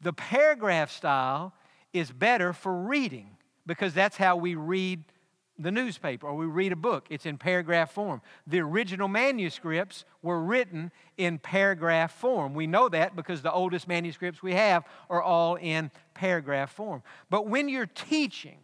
[0.00, 1.52] The paragraph style
[1.92, 3.28] is better for reading
[3.66, 5.04] because that's how we read
[5.58, 7.06] the newspaper or we read a book.
[7.10, 8.22] It's in paragraph form.
[8.46, 12.54] The original manuscripts were written in paragraph form.
[12.54, 17.02] We know that because the oldest manuscripts we have are all in paragraph form.
[17.30, 18.58] But when you're teaching,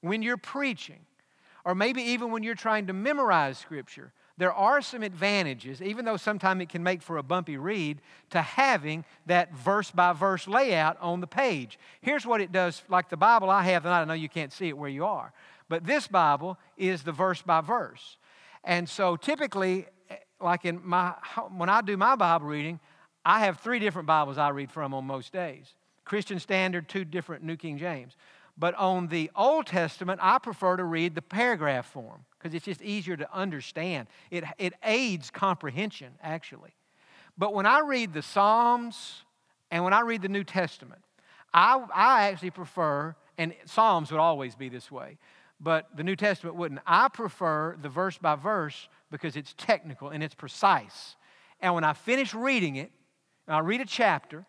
[0.00, 1.00] when you're preaching,
[1.64, 6.18] or maybe even when you're trying to memorize Scripture, there are some advantages, even though
[6.18, 11.00] sometimes it can make for a bumpy read, to having that verse by verse layout
[11.00, 11.78] on the page.
[12.02, 14.68] Here's what it does like the Bible I have, and I know you can't see
[14.68, 15.32] it where you are,
[15.68, 18.16] but this Bible is the verse by verse.
[18.64, 19.86] And so typically,
[20.40, 21.14] like in my,
[21.56, 22.80] when I do my Bible reading,
[23.24, 25.74] I have three different Bibles I read from on most days
[26.04, 28.16] Christian Standard, two different New King James.
[28.58, 32.80] But on the Old Testament, I prefer to read the paragraph form because it's just
[32.80, 34.08] easier to understand.
[34.30, 36.74] It, it aids comprehension, actually.
[37.36, 39.24] But when I read the Psalms
[39.70, 41.02] and when I read the New Testament,
[41.52, 45.18] I, I actually prefer, and Psalms would always be this way,
[45.60, 46.80] but the New Testament wouldn't.
[46.86, 51.16] I prefer the verse by verse because it's technical and it's precise.
[51.60, 52.90] And when I finish reading it,
[53.46, 54.44] and I read a chapter,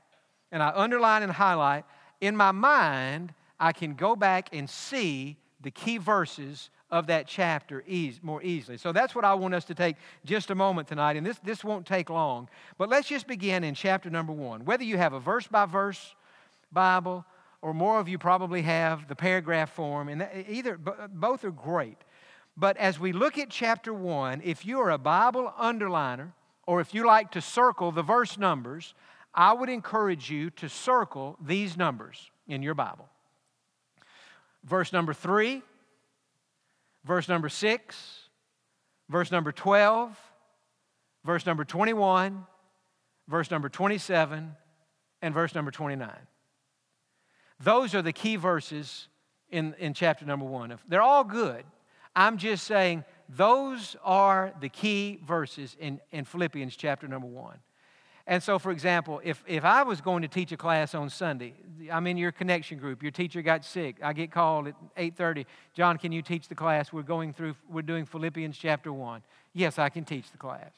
[0.51, 1.85] and I underline and highlight,
[2.19, 7.83] in my mind, I can go back and see the key verses of that chapter
[7.87, 8.77] ease, more easily.
[8.77, 11.63] So that's what I want us to take just a moment tonight, and this, this
[11.63, 12.49] won't take long.
[12.77, 14.65] But let's just begin in chapter number one.
[14.65, 16.15] Whether you have a verse by verse
[16.71, 17.25] Bible,
[17.61, 21.97] or more of you probably have the paragraph form, and either uh, both are great.
[22.55, 26.33] But as we look at chapter one, if you are a Bible underliner,
[26.65, 28.93] or if you like to circle the verse numbers,
[29.33, 33.09] I would encourage you to circle these numbers in your Bible
[34.67, 35.61] verse number 3,
[37.05, 38.19] verse number 6,
[39.09, 40.15] verse number 12,
[41.23, 42.45] verse number 21,
[43.27, 44.55] verse number 27,
[45.21, 46.09] and verse number 29.
[47.59, 49.07] Those are the key verses
[49.49, 50.77] in, in chapter number one.
[50.87, 51.63] They're all good.
[52.15, 57.57] I'm just saying those are the key verses in, in Philippians chapter number one.
[58.25, 61.53] And so, for example, if, if I was going to teach a class on Sunday,
[61.89, 65.97] I'm in your connection group, your teacher got sick, I get called at 8.30, John,
[65.97, 66.91] can you teach the class?
[66.91, 69.21] We're going through, we're doing Philippians chapter 1.
[69.53, 70.71] Yes, I can teach the class.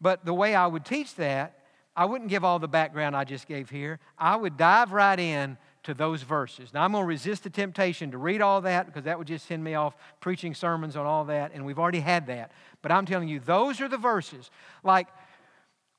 [0.00, 1.58] But the way I would teach that,
[1.94, 3.98] I wouldn't give all the background I just gave here.
[4.16, 6.74] I would dive right in to those verses.
[6.74, 9.48] Now, I'm going to resist the temptation to read all that because that would just
[9.48, 12.52] send me off preaching sermons on all that, and we've already had that.
[12.82, 14.50] But I'm telling you, those are the verses.
[14.84, 15.08] Like,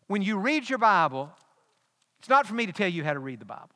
[0.06, 1.32] when you read your Bible,
[2.20, 3.72] it's not for me to tell you how to read the Bible.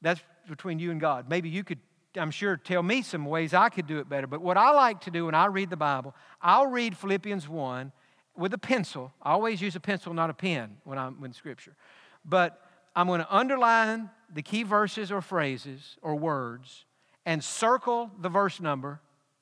[0.00, 1.30] That's between you and God.
[1.30, 1.78] Maybe you could,
[2.16, 4.26] I'm sure, tell me some ways I could do it better.
[4.26, 7.92] But what I like to do when I read the Bible, I'll read Philippians 1
[8.36, 9.12] with a pencil.
[9.22, 11.76] I always use a pencil, not a pen, when I'm in Scripture.
[12.24, 12.60] But
[12.94, 16.84] I'm going to underline the key verses or phrases or words
[17.24, 19.00] and circle the verse number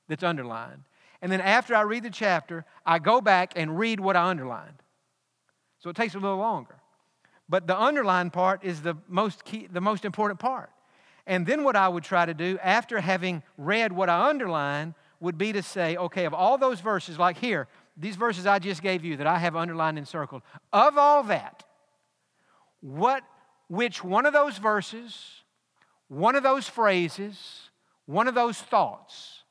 [0.08, 0.82] that's underlined.
[1.22, 4.82] And then after I read the chapter, I go back and read what I underlined.
[5.78, 6.76] So it takes a little longer.
[7.48, 10.70] But the underlined part is the most, key, the most important part.
[11.26, 15.36] And then what I would try to do after having read what I underlined would
[15.36, 19.04] be to say, okay, of all those verses, like here, these verses I just gave
[19.04, 21.64] you that I have underlined and circled, of all that,
[22.80, 23.22] what,
[23.70, 25.44] which one of those verses,
[26.08, 27.70] one of those phrases,
[28.04, 29.44] one of those thoughts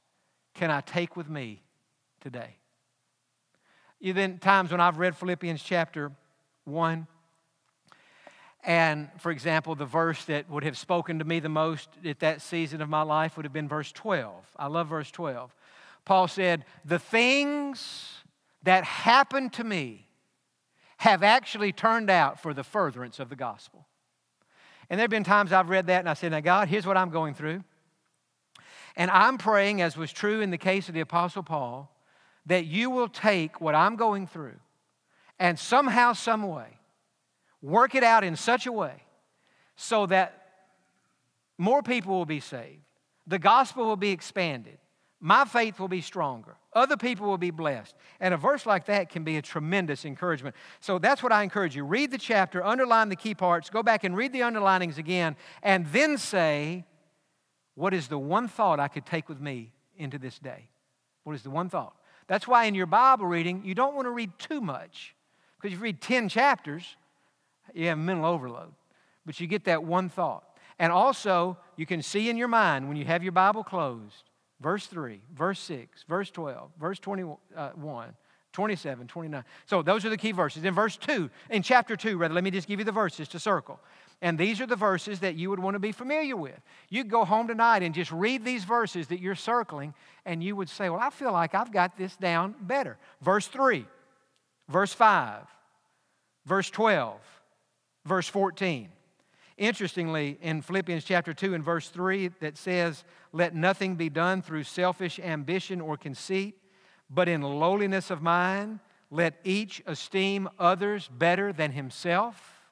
[0.56, 1.64] can I take with me
[2.20, 2.58] today?
[4.02, 6.12] You then times when I've read Philippians chapter
[6.66, 7.08] 1,
[8.66, 12.42] and for example, the verse that would have spoken to me the most at that
[12.42, 14.34] season of my life would have been verse 12.
[14.58, 15.56] I love verse 12.
[16.04, 18.16] Paul said, The things
[18.64, 20.10] that happened to me
[20.98, 23.86] have actually turned out for the furtherance of the gospel.
[24.90, 26.98] And there have been times I've read that and I said, Now, God, here's what
[26.98, 27.64] I'm going through.
[28.96, 31.96] And I'm praying, as was true in the case of the Apostle Paul,
[32.48, 34.56] that you will take what I'm going through
[35.40, 36.68] and somehow, some way,
[37.62, 39.04] work it out in such a way
[39.76, 40.36] so that
[41.58, 42.82] more people will be saved,
[43.26, 44.78] the gospel will be expanded,
[45.22, 47.96] my faith will be stronger, other people will be blessed.
[48.20, 50.56] And a verse like that can be a tremendous encouragement.
[50.80, 51.84] So that's what I encourage you.
[51.84, 55.88] Read the chapter, underline the key parts, go back and read the underlinings again, and
[55.88, 56.86] then say,
[57.76, 60.70] What is the one thought I could take with me into this day?
[61.24, 61.96] What is the one thought?
[62.28, 65.16] That's why in your Bible reading, you don't want to read too much.
[65.60, 66.96] Because you read 10 chapters,
[67.74, 68.74] you have mental overload.
[69.26, 70.44] But you get that one thought.
[70.78, 74.29] And also, you can see in your mind when you have your Bible closed,
[74.62, 77.72] verse 3, verse 6, verse 12, verse 21, uh,
[78.52, 79.44] 27, 29.
[79.66, 80.64] So those are the key verses.
[80.64, 83.40] In verse 2, in chapter 2, rather, let me just give you the verses to
[83.40, 83.80] circle.
[84.22, 86.60] And these are the verses that you would want to be familiar with.
[86.90, 89.94] You go home tonight and just read these verses that you're circling,
[90.26, 92.98] and you would say, Well, I feel like I've got this down better.
[93.22, 93.86] Verse 3,
[94.68, 95.44] verse 5,
[96.46, 97.18] verse 12,
[98.06, 98.90] verse 14.
[99.60, 104.64] Interestingly, in Philippians chapter 2 and verse 3, that says, Let nothing be done through
[104.64, 106.58] selfish ambition or conceit,
[107.10, 108.80] but in lowliness of mind,
[109.12, 112.70] let each esteem others better than himself.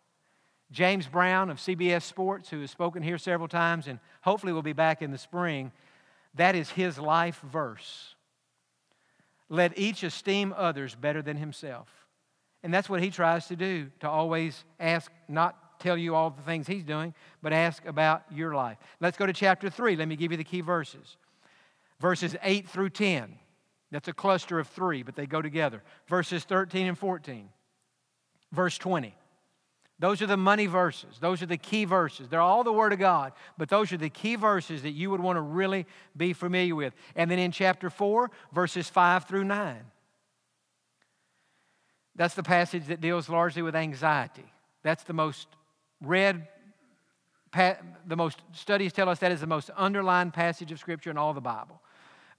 [0.71, 4.71] James Brown of CBS Sports, who has spoken here several times and hopefully will be
[4.71, 5.73] back in the spring,
[6.35, 8.15] that is his life verse.
[9.49, 11.89] Let each esteem others better than himself.
[12.63, 16.41] And that's what he tries to do, to always ask, not tell you all the
[16.41, 18.77] things he's doing, but ask about your life.
[18.99, 19.95] Let's go to chapter 3.
[19.95, 21.17] Let me give you the key verses.
[21.99, 23.37] Verses 8 through 10.
[23.91, 25.81] That's a cluster of three, but they go together.
[26.07, 27.49] Verses 13 and 14.
[28.51, 29.15] Verse 20.
[29.99, 31.17] Those are the money verses.
[31.19, 32.29] Those are the key verses.
[32.29, 35.21] They're all the Word of God, but those are the key verses that you would
[35.21, 36.93] want to really be familiar with.
[37.15, 39.77] And then in chapter 4, verses 5 through 9.
[42.15, 44.45] That's the passage that deals largely with anxiety.
[44.83, 45.47] That's the most
[46.01, 46.47] read,
[47.53, 51.33] the most studies tell us that is the most underlined passage of Scripture in all
[51.33, 51.81] the Bible.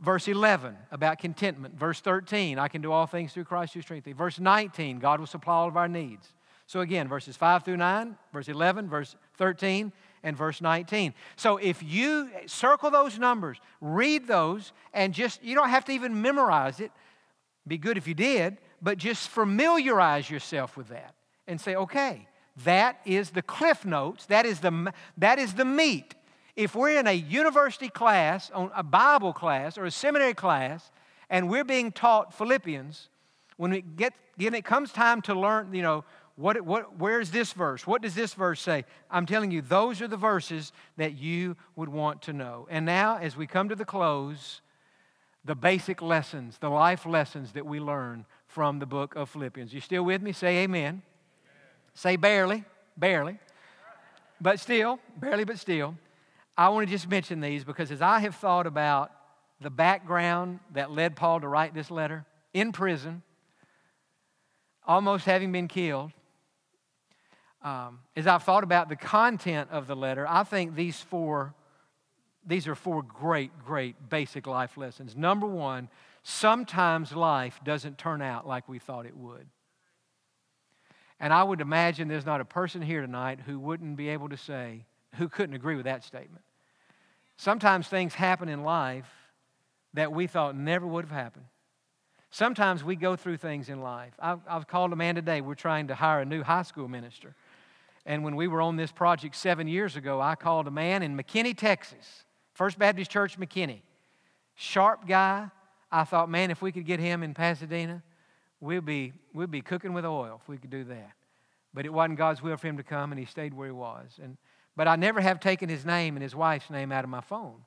[0.01, 1.75] Verse 11 about contentment.
[1.75, 4.17] Verse 13, I can do all things through Christ who strengthens me.
[4.17, 6.35] Verse 19, God will supply all of our needs.
[6.67, 9.91] So again, verses 5 through 9, verse 11, verse 13,
[10.23, 11.15] and verse 19.
[11.37, 16.21] So if you circle those numbers, read those, and just, you don't have to even
[16.21, 16.93] memorize it.
[17.67, 21.15] Be good if you did, but just familiarize yourself with that
[21.47, 22.29] and say, okay,
[22.65, 26.15] that is the cliff notes, that is the, that is the meat.
[26.57, 30.91] If we're in a university class, on a Bible class, or a seminary class,
[31.31, 33.09] and we're being taught Philippians,
[33.57, 36.05] when it, get, when it comes time to learn, you know,
[36.39, 37.85] What, what, where's this verse?
[37.85, 38.85] What does this verse say?
[39.11, 42.69] I'm telling you, those are the verses that you would want to know.
[42.71, 44.63] And now, as we come to the close,
[45.45, 49.73] the basic lessons, the life lessons that we learn from the book of Philippians.
[49.73, 50.33] You still with me?
[50.33, 51.03] Say amen.
[51.99, 52.63] Say barely,
[52.97, 53.41] barely.
[54.41, 55.97] But still, barely but still.
[56.57, 59.11] I want to just mention these because as I have thought about
[59.61, 62.25] the background that led Paul to write this letter
[62.55, 63.23] in prison,
[64.87, 66.13] almost having been killed,
[67.63, 71.53] um, as I've thought about the content of the letter, I think these four,
[72.47, 75.17] these are four great, great basic life lessons.
[75.17, 75.89] Number one,
[76.23, 79.49] sometimes life doesn't turn out like we thought it would.
[81.21, 84.37] And I would imagine there's not a person here tonight who wouldn't be able to
[84.37, 84.85] say,
[85.17, 86.45] who couldn't agree with that statement.
[87.37, 89.09] Sometimes things happen in life
[89.95, 91.47] that we thought never would have happened.
[92.31, 94.13] Sometimes we go through things in life.
[94.19, 95.41] I've, I've, called a man today.
[95.41, 97.35] We're trying to hire a new high school minister.
[98.05, 101.17] And when we were on this project seven years ago, I called a man in
[101.17, 103.81] McKinney, Texas, First Baptist Church, McKinney.
[104.55, 105.49] Sharp guy.
[105.91, 108.03] I thought, man, if we could get him in Pasadena,
[108.61, 111.13] we'd be, we'd be cooking with oil if we could do that.
[111.75, 114.19] But it wasn't God's will for him to come, and he stayed where he was.
[114.23, 114.37] And,
[114.77, 117.65] but I never have taken his name and his wife's name out of my phone.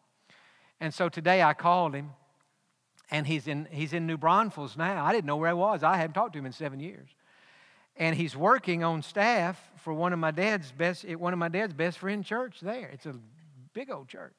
[0.79, 2.11] And so today I called him
[3.11, 5.05] and he's in, he's in New Braunfels now.
[5.05, 5.83] I didn't know where he was.
[5.83, 7.09] I hadn't talked to him in seven years.
[7.97, 11.73] And he's working on staff for one of my dad's best, one of my dad's
[11.73, 12.89] best friend church there.
[12.93, 13.15] It's a
[13.73, 14.33] big old church.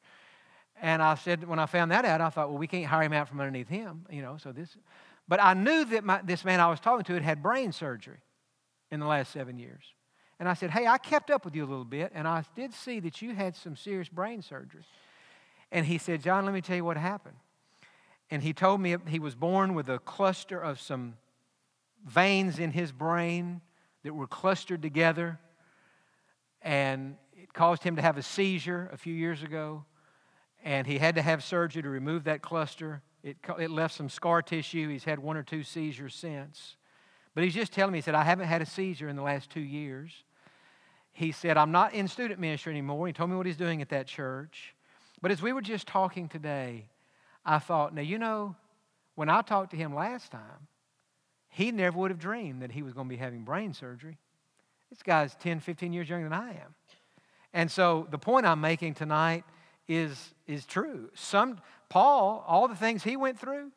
[0.80, 3.12] And I said, when I found that out, I thought, well, we can't hire him
[3.12, 4.76] out from underneath him, you know, so this.
[5.29, 8.18] But I knew that my, this man I was talking to had had brain surgery
[8.91, 9.85] in the last seven years.
[10.39, 12.75] And I said, hey, I kept up with you a little bit, and I did
[12.75, 14.83] see that you had some serious brain surgery.
[15.70, 17.37] And he said, John, let me tell you what happened
[18.33, 21.16] and he told me he was born with a cluster of some
[22.07, 23.61] veins in his brain
[24.05, 25.39] that were clustered together,
[26.62, 29.85] and it caused him to have a seizure a few years ago,
[30.64, 33.03] and he had to have surgery to remove that cluster.
[33.23, 34.89] It, it left some scar tissue.
[34.89, 36.77] He's had one or two seizures since.
[37.35, 39.51] But he's just telling me, he said, I haven't had a seizure in the last
[39.51, 40.25] two years.
[41.12, 43.07] He said, I'm not in student ministry anymore.
[43.07, 44.75] He told me what he's doing at that church.
[45.20, 46.87] But as we were just talking today,
[47.45, 48.57] I thought, now, you know,
[49.14, 50.68] when I talked to him last time,
[51.49, 54.18] he never would have dreamed that he was going to be having brain surgery.
[54.91, 56.75] This guy's 10, 15 years younger than I am.
[57.53, 59.45] And so the point I'm making tonight
[59.89, 61.11] is, is true.
[61.14, 63.72] Some, Paul, all the things he went through,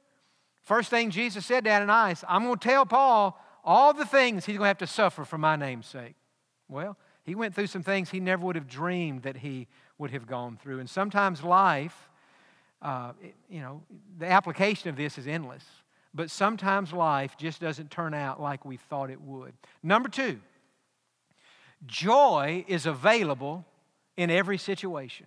[0.63, 4.57] first thing Jesus said to Ananias, I'm going to tell Paul all the things he's
[4.57, 6.15] going to have to suffer for my name's sake.
[6.69, 10.27] Well, he went through some things he never would have dreamed that he would have
[10.27, 10.79] gone through.
[10.79, 12.09] And sometimes life
[12.85, 13.13] uh,
[13.49, 13.81] you know,
[14.19, 15.65] the application of this is endless.
[16.13, 19.53] But sometimes life just doesn't turn out like we thought it would.
[19.81, 20.39] Number two,
[21.85, 23.65] joy is available
[24.15, 25.25] in every situation.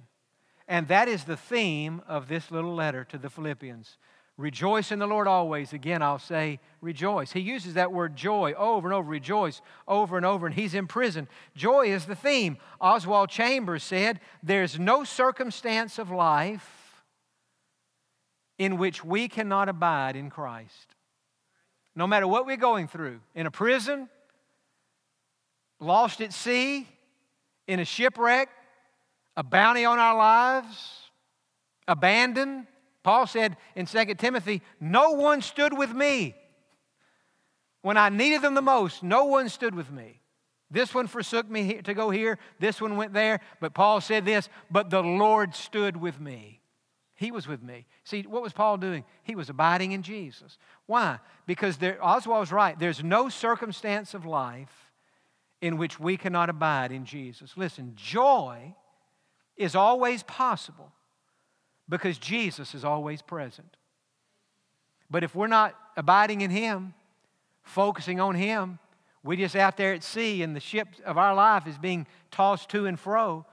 [0.68, 3.96] And that is the theme of this little letter to the Philippians.
[4.36, 5.72] Rejoice in the Lord always.
[5.72, 7.32] Again, I'll say rejoice.
[7.32, 10.86] He uses that word joy over and over, rejoice over and over, and he's in
[10.86, 11.26] prison.
[11.56, 12.58] Joy is the theme.
[12.80, 17.02] Oswald Chambers said, There's no circumstance of life
[18.58, 20.94] in which we cannot abide in Christ.
[21.96, 24.08] No matter what we're going through, in a prison,
[25.80, 26.86] lost at sea,
[27.66, 28.50] in a shipwreck,
[29.38, 31.10] a bounty on our lives,
[31.86, 32.66] abandoned.
[33.04, 36.34] Paul said in 2 Timothy, No one stood with me.
[37.80, 40.20] When I needed them the most, no one stood with me.
[40.72, 44.48] This one forsook me to go here, this one went there, but Paul said this,
[44.72, 46.60] but the Lord stood with me.
[47.14, 47.86] He was with me.
[48.02, 49.04] See, what was Paul doing?
[49.22, 50.58] He was abiding in Jesus.
[50.86, 51.20] Why?
[51.46, 52.78] Because there, Oswald's right.
[52.78, 54.90] There's no circumstance of life
[55.60, 57.56] in which we cannot abide in Jesus.
[57.56, 58.74] Listen, joy
[59.58, 60.92] is always possible
[61.88, 63.76] because Jesus is always present.
[65.10, 66.94] But if we're not abiding in Him,
[67.62, 68.78] focusing on Him,
[69.22, 72.68] we're just out there at sea and the ship of our life is being tossed
[72.70, 73.44] to and fro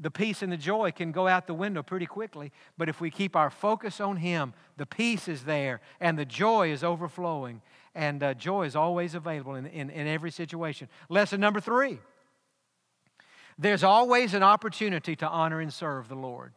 [0.00, 2.50] the peace and the joy can go out the window pretty quickly.
[2.78, 6.72] But if we keep our focus on Him, the peace is there and the joy
[6.72, 7.60] is overflowing.
[7.94, 10.88] And uh, joy is always available in, in, in every situation.
[11.08, 11.98] Lesson number three
[13.60, 16.54] there's always an opportunity to honor and serve the Lord.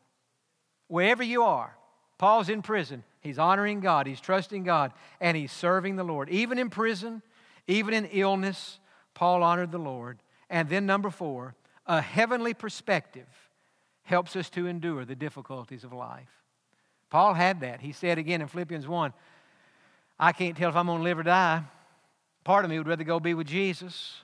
[0.87, 1.75] Wherever you are,
[2.17, 3.03] Paul's in prison.
[3.19, 6.29] He's honoring God, he's trusting God, and he's serving the Lord.
[6.29, 7.21] Even in prison,
[7.67, 8.79] even in illness,
[9.13, 10.19] Paul honored the Lord.
[10.49, 13.27] And then, number four, a heavenly perspective
[14.03, 16.29] helps us to endure the difficulties of life.
[17.09, 17.81] Paul had that.
[17.81, 19.13] He said again in Philippians 1
[20.19, 21.63] I can't tell if I'm going to live or die.
[22.45, 24.21] Part of me would rather go be with Jesus.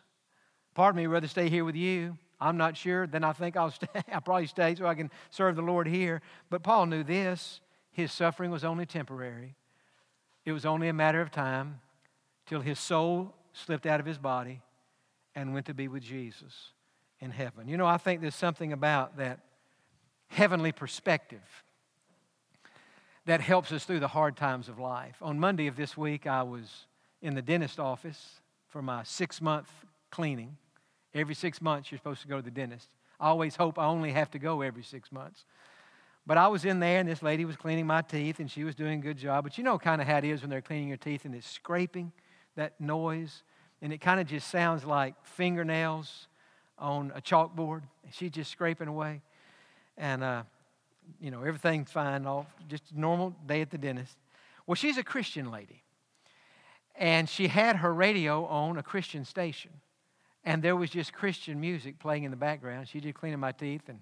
[0.75, 2.17] Part of me would rather stay here with you.
[2.41, 3.07] I'm not sure.
[3.07, 3.87] Then I think I'll stay.
[4.11, 6.21] I'll probably stay so I can serve the Lord here.
[6.49, 7.61] But Paul knew this
[7.91, 9.55] his suffering was only temporary,
[10.45, 11.81] it was only a matter of time
[12.45, 14.61] till his soul slipped out of his body
[15.35, 16.71] and went to be with Jesus
[17.19, 17.67] in heaven.
[17.67, 19.39] You know, I think there's something about that
[20.27, 21.63] heavenly perspective
[23.25, 25.17] that helps us through the hard times of life.
[25.21, 26.87] On Monday of this week, I was
[27.21, 29.69] in the dentist office for my six month
[30.09, 30.57] cleaning.
[31.13, 32.87] Every six months, you're supposed to go to the dentist.
[33.19, 35.45] I always hope I only have to go every six months.
[36.25, 38.75] But I was in there, and this lady was cleaning my teeth, and she was
[38.75, 39.43] doing a good job.
[39.43, 41.49] But you know kind of how it is when they're cleaning your teeth, and it's
[41.49, 42.11] scraping,
[42.55, 43.43] that noise,
[43.81, 46.27] and it kind of just sounds like fingernails
[46.77, 47.81] on a chalkboard.
[48.11, 49.21] She's just scraping away.
[49.97, 50.43] And, uh,
[51.19, 54.15] you know, everything's fine, all just normal day at the dentist.
[54.67, 55.83] Well, she's a Christian lady.
[56.95, 59.71] And she had her radio on a Christian station
[60.49, 62.87] and there was just Christian music playing in the background.
[62.87, 63.99] She just cleaning my teeth, and,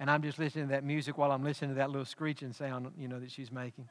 [0.00, 2.90] and I'm just listening to that music while I'm listening to that little screeching sound,
[2.96, 3.86] you know, that she's making.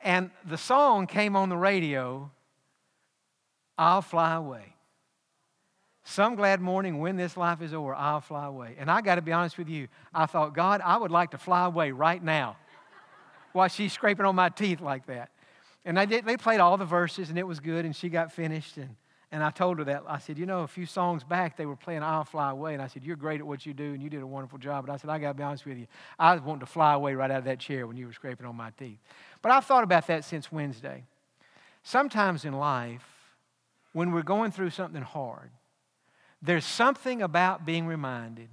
[0.00, 2.30] And the song came on the radio,
[3.76, 4.74] I'll Fly Away.
[6.04, 8.76] Some glad morning when this life is over, I'll fly away.
[8.78, 11.38] And I got to be honest with you, I thought, God, I would like to
[11.38, 12.58] fly away right now
[13.52, 15.30] while she's scraping on my teeth like that.
[15.84, 18.30] And I did, they played all the verses, and it was good, and she got
[18.30, 18.76] finished.
[18.76, 18.94] And
[19.32, 20.04] and I told her that.
[20.06, 22.74] I said, you know, a few songs back, they were playing I'll Fly Away.
[22.74, 24.86] And I said, you're great at what you do, and you did a wonderful job.
[24.86, 25.86] But I said, I got to be honest with you.
[26.18, 28.46] I was wanting to fly away right out of that chair when you were scraping
[28.46, 28.98] on my teeth.
[29.42, 31.04] But I've thought about that since Wednesday.
[31.82, 33.04] Sometimes in life,
[33.92, 35.50] when we're going through something hard,
[36.40, 38.48] there's something about being reminded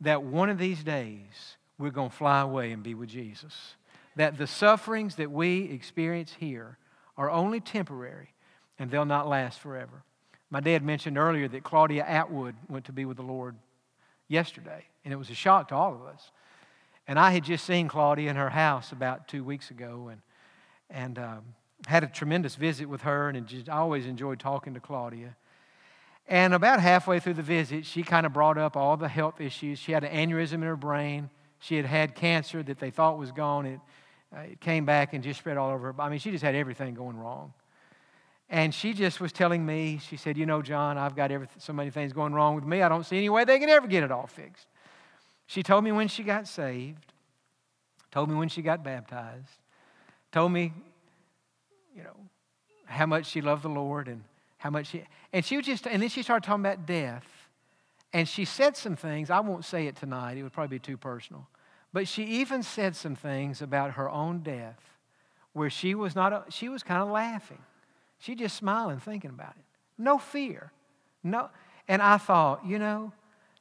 [0.00, 3.74] that one of these days we're going to fly away and be with Jesus.
[4.16, 6.78] That the sufferings that we experience here
[7.16, 8.30] are only temporary
[8.78, 10.02] and they'll not last forever.
[10.50, 13.56] My dad mentioned earlier that Claudia Atwood went to be with the Lord
[14.28, 16.30] yesterday, and it was a shock to all of us.
[17.06, 20.20] And I had just seen Claudia in her house about two weeks ago, and,
[20.90, 21.44] and um,
[21.86, 25.36] had a tremendous visit with her, and just, I always enjoyed talking to Claudia.
[26.26, 29.78] And about halfway through the visit, she kind of brought up all the health issues.
[29.78, 31.30] She had an aneurysm in her brain.
[31.58, 33.64] She had had cancer that they thought was gone.
[33.64, 33.80] It,
[34.36, 36.00] uh, it came back and just spread all over her.
[36.00, 37.54] I mean, she just had everything going wrong.
[38.50, 41.90] And she just was telling me, she said, You know, John, I've got so many
[41.90, 42.82] things going wrong with me.
[42.82, 44.66] I don't see any way they can ever get it all fixed.
[45.46, 47.12] She told me when she got saved,
[48.10, 49.58] told me when she got baptized,
[50.32, 50.72] told me,
[51.94, 52.16] you know,
[52.86, 54.24] how much she loved the Lord and
[54.58, 57.26] how much she, and she was just, and then she started talking about death.
[58.12, 60.96] And she said some things, I won't say it tonight, it would probably be too
[60.96, 61.46] personal.
[61.92, 64.80] But she even said some things about her own death
[65.52, 67.58] where she was not, she was kind of laughing.
[68.18, 69.64] She just smiling, thinking about it.
[69.96, 70.72] No fear.
[71.22, 71.48] No.
[71.86, 73.12] And I thought, you know,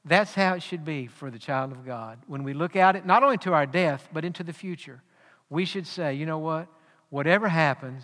[0.05, 2.19] that's how it should be for the child of God.
[2.27, 5.01] When we look out it, not only to our death, but into the future,
[5.49, 6.67] we should say, you know what?
[7.09, 8.03] Whatever happens,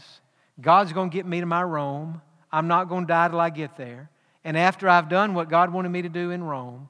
[0.60, 2.22] God's going to get me to my Rome.
[2.51, 4.10] I'm not going to die till I get there.
[4.43, 6.89] And after I've done what God wanted me to do in Rome,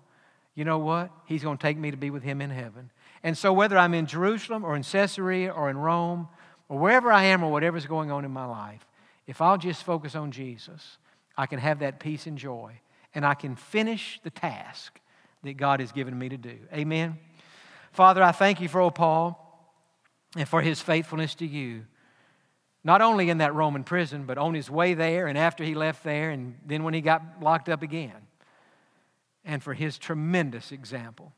[0.55, 1.11] you know what?
[1.25, 2.91] He's going to take me to be with Him in heaven.
[3.23, 6.27] And so, whether I'm in Jerusalem or in Caesarea or in Rome
[6.67, 8.85] or wherever I am or whatever's going on in my life,
[9.27, 10.97] if I'll just focus on Jesus,
[11.37, 12.79] I can have that peace and joy,
[13.15, 14.99] and I can finish the task
[15.43, 16.57] that God has given me to do.
[16.73, 17.17] Amen.
[17.91, 19.39] Father, I thank you for old Paul
[20.35, 21.85] and for his faithfulness to you.
[22.83, 26.03] Not only in that Roman prison, but on his way there and after he left
[26.03, 28.27] there, and then when he got locked up again.
[29.45, 31.33] And for his tremendous example.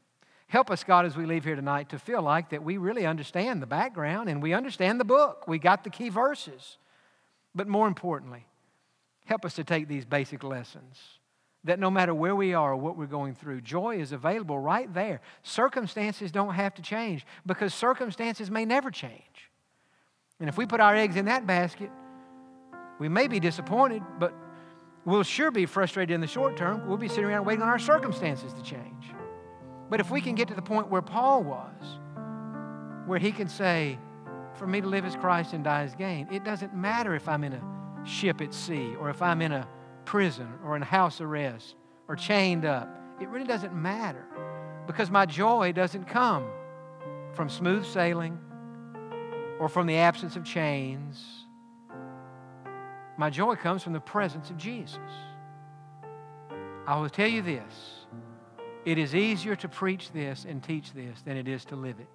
[0.48, 3.62] Help us, God, as we leave here tonight to feel like that we really understand
[3.62, 5.48] the background and we understand the book.
[5.48, 6.78] We got the key verses.
[7.56, 8.46] But more importantly,
[9.26, 11.00] help us to take these basic lessons
[11.64, 14.94] that no matter where we are or what we're going through, joy is available right
[14.94, 15.20] there.
[15.42, 19.50] Circumstances don't have to change because circumstances may never change.
[20.40, 21.90] And if we put our eggs in that basket,
[23.00, 24.34] we may be disappointed, but
[25.06, 26.88] we'll sure be frustrated in the short term.
[26.88, 29.06] We'll be sitting around waiting on our circumstances to change.
[29.90, 32.00] But if we can get to the point where Paul was,
[33.08, 33.98] where he can say,
[34.58, 36.28] for me to live as Christ and die as gain.
[36.32, 39.68] It doesn't matter if I'm in a ship at sea or if I'm in a
[40.06, 41.76] prison or in house arrest
[42.08, 42.90] or chained up.
[43.20, 44.26] It really doesn't matter
[44.88, 46.46] because my joy doesn't come
[47.34, 48.40] from smooth sailing
[49.60, 51.46] or from the absence of chains.
[53.18, 55.00] My joy comes from the presence of Jesus.
[56.88, 58.06] I will tell you this
[58.86, 62.08] it is easier to preach this and teach this than it is to live it.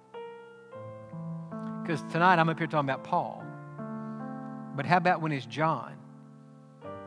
[1.91, 3.43] Because tonight I'm up here talking about Paul.
[4.77, 5.93] But how about when it's John?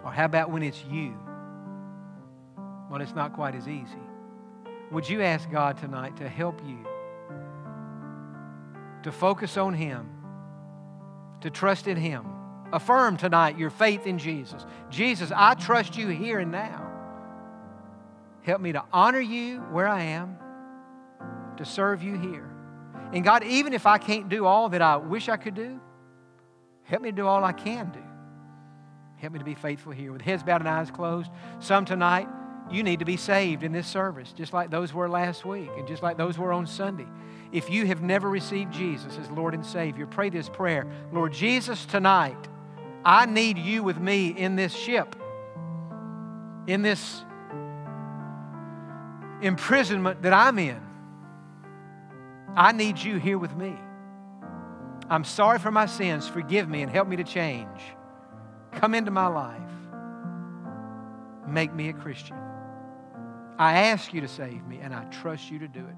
[0.05, 1.17] Or how about when it's you?
[2.91, 3.97] Well, it's not quite as easy.
[4.93, 6.87] Would you ask God tonight to help you
[9.05, 10.07] to focus on Him,
[11.41, 12.27] to trust in Him?
[12.71, 14.67] Affirm tonight your faith in Jesus.
[14.91, 16.93] Jesus, I trust you here and now.
[18.43, 20.37] Help me to honor you where I am,
[21.57, 22.54] to serve you here.
[23.15, 25.81] And God, even if I can't do all that I wish I could do,
[26.83, 28.03] help me to do all I can do.
[29.19, 30.13] Help me to be faithful here.
[30.13, 32.29] With heads bowed and eyes closed, some tonight,
[32.71, 35.87] you need to be saved in this service, just like those were last week and
[35.87, 37.07] just like those were on Sunday.
[37.53, 41.87] If you have never received Jesus as Lord and Savior, pray this prayer Lord Jesus,
[41.87, 42.49] tonight,
[43.05, 45.15] I need you with me in this ship,
[46.67, 47.25] in this
[49.41, 50.84] imprisonment that I'm in.
[52.57, 53.75] I need you here with me.
[55.11, 56.29] I'm sorry for my sins.
[56.29, 57.81] Forgive me and help me to change.
[58.73, 59.61] Come into my life.
[61.47, 62.37] Make me a Christian.
[63.59, 65.97] I ask you to save me, and I trust you to do it.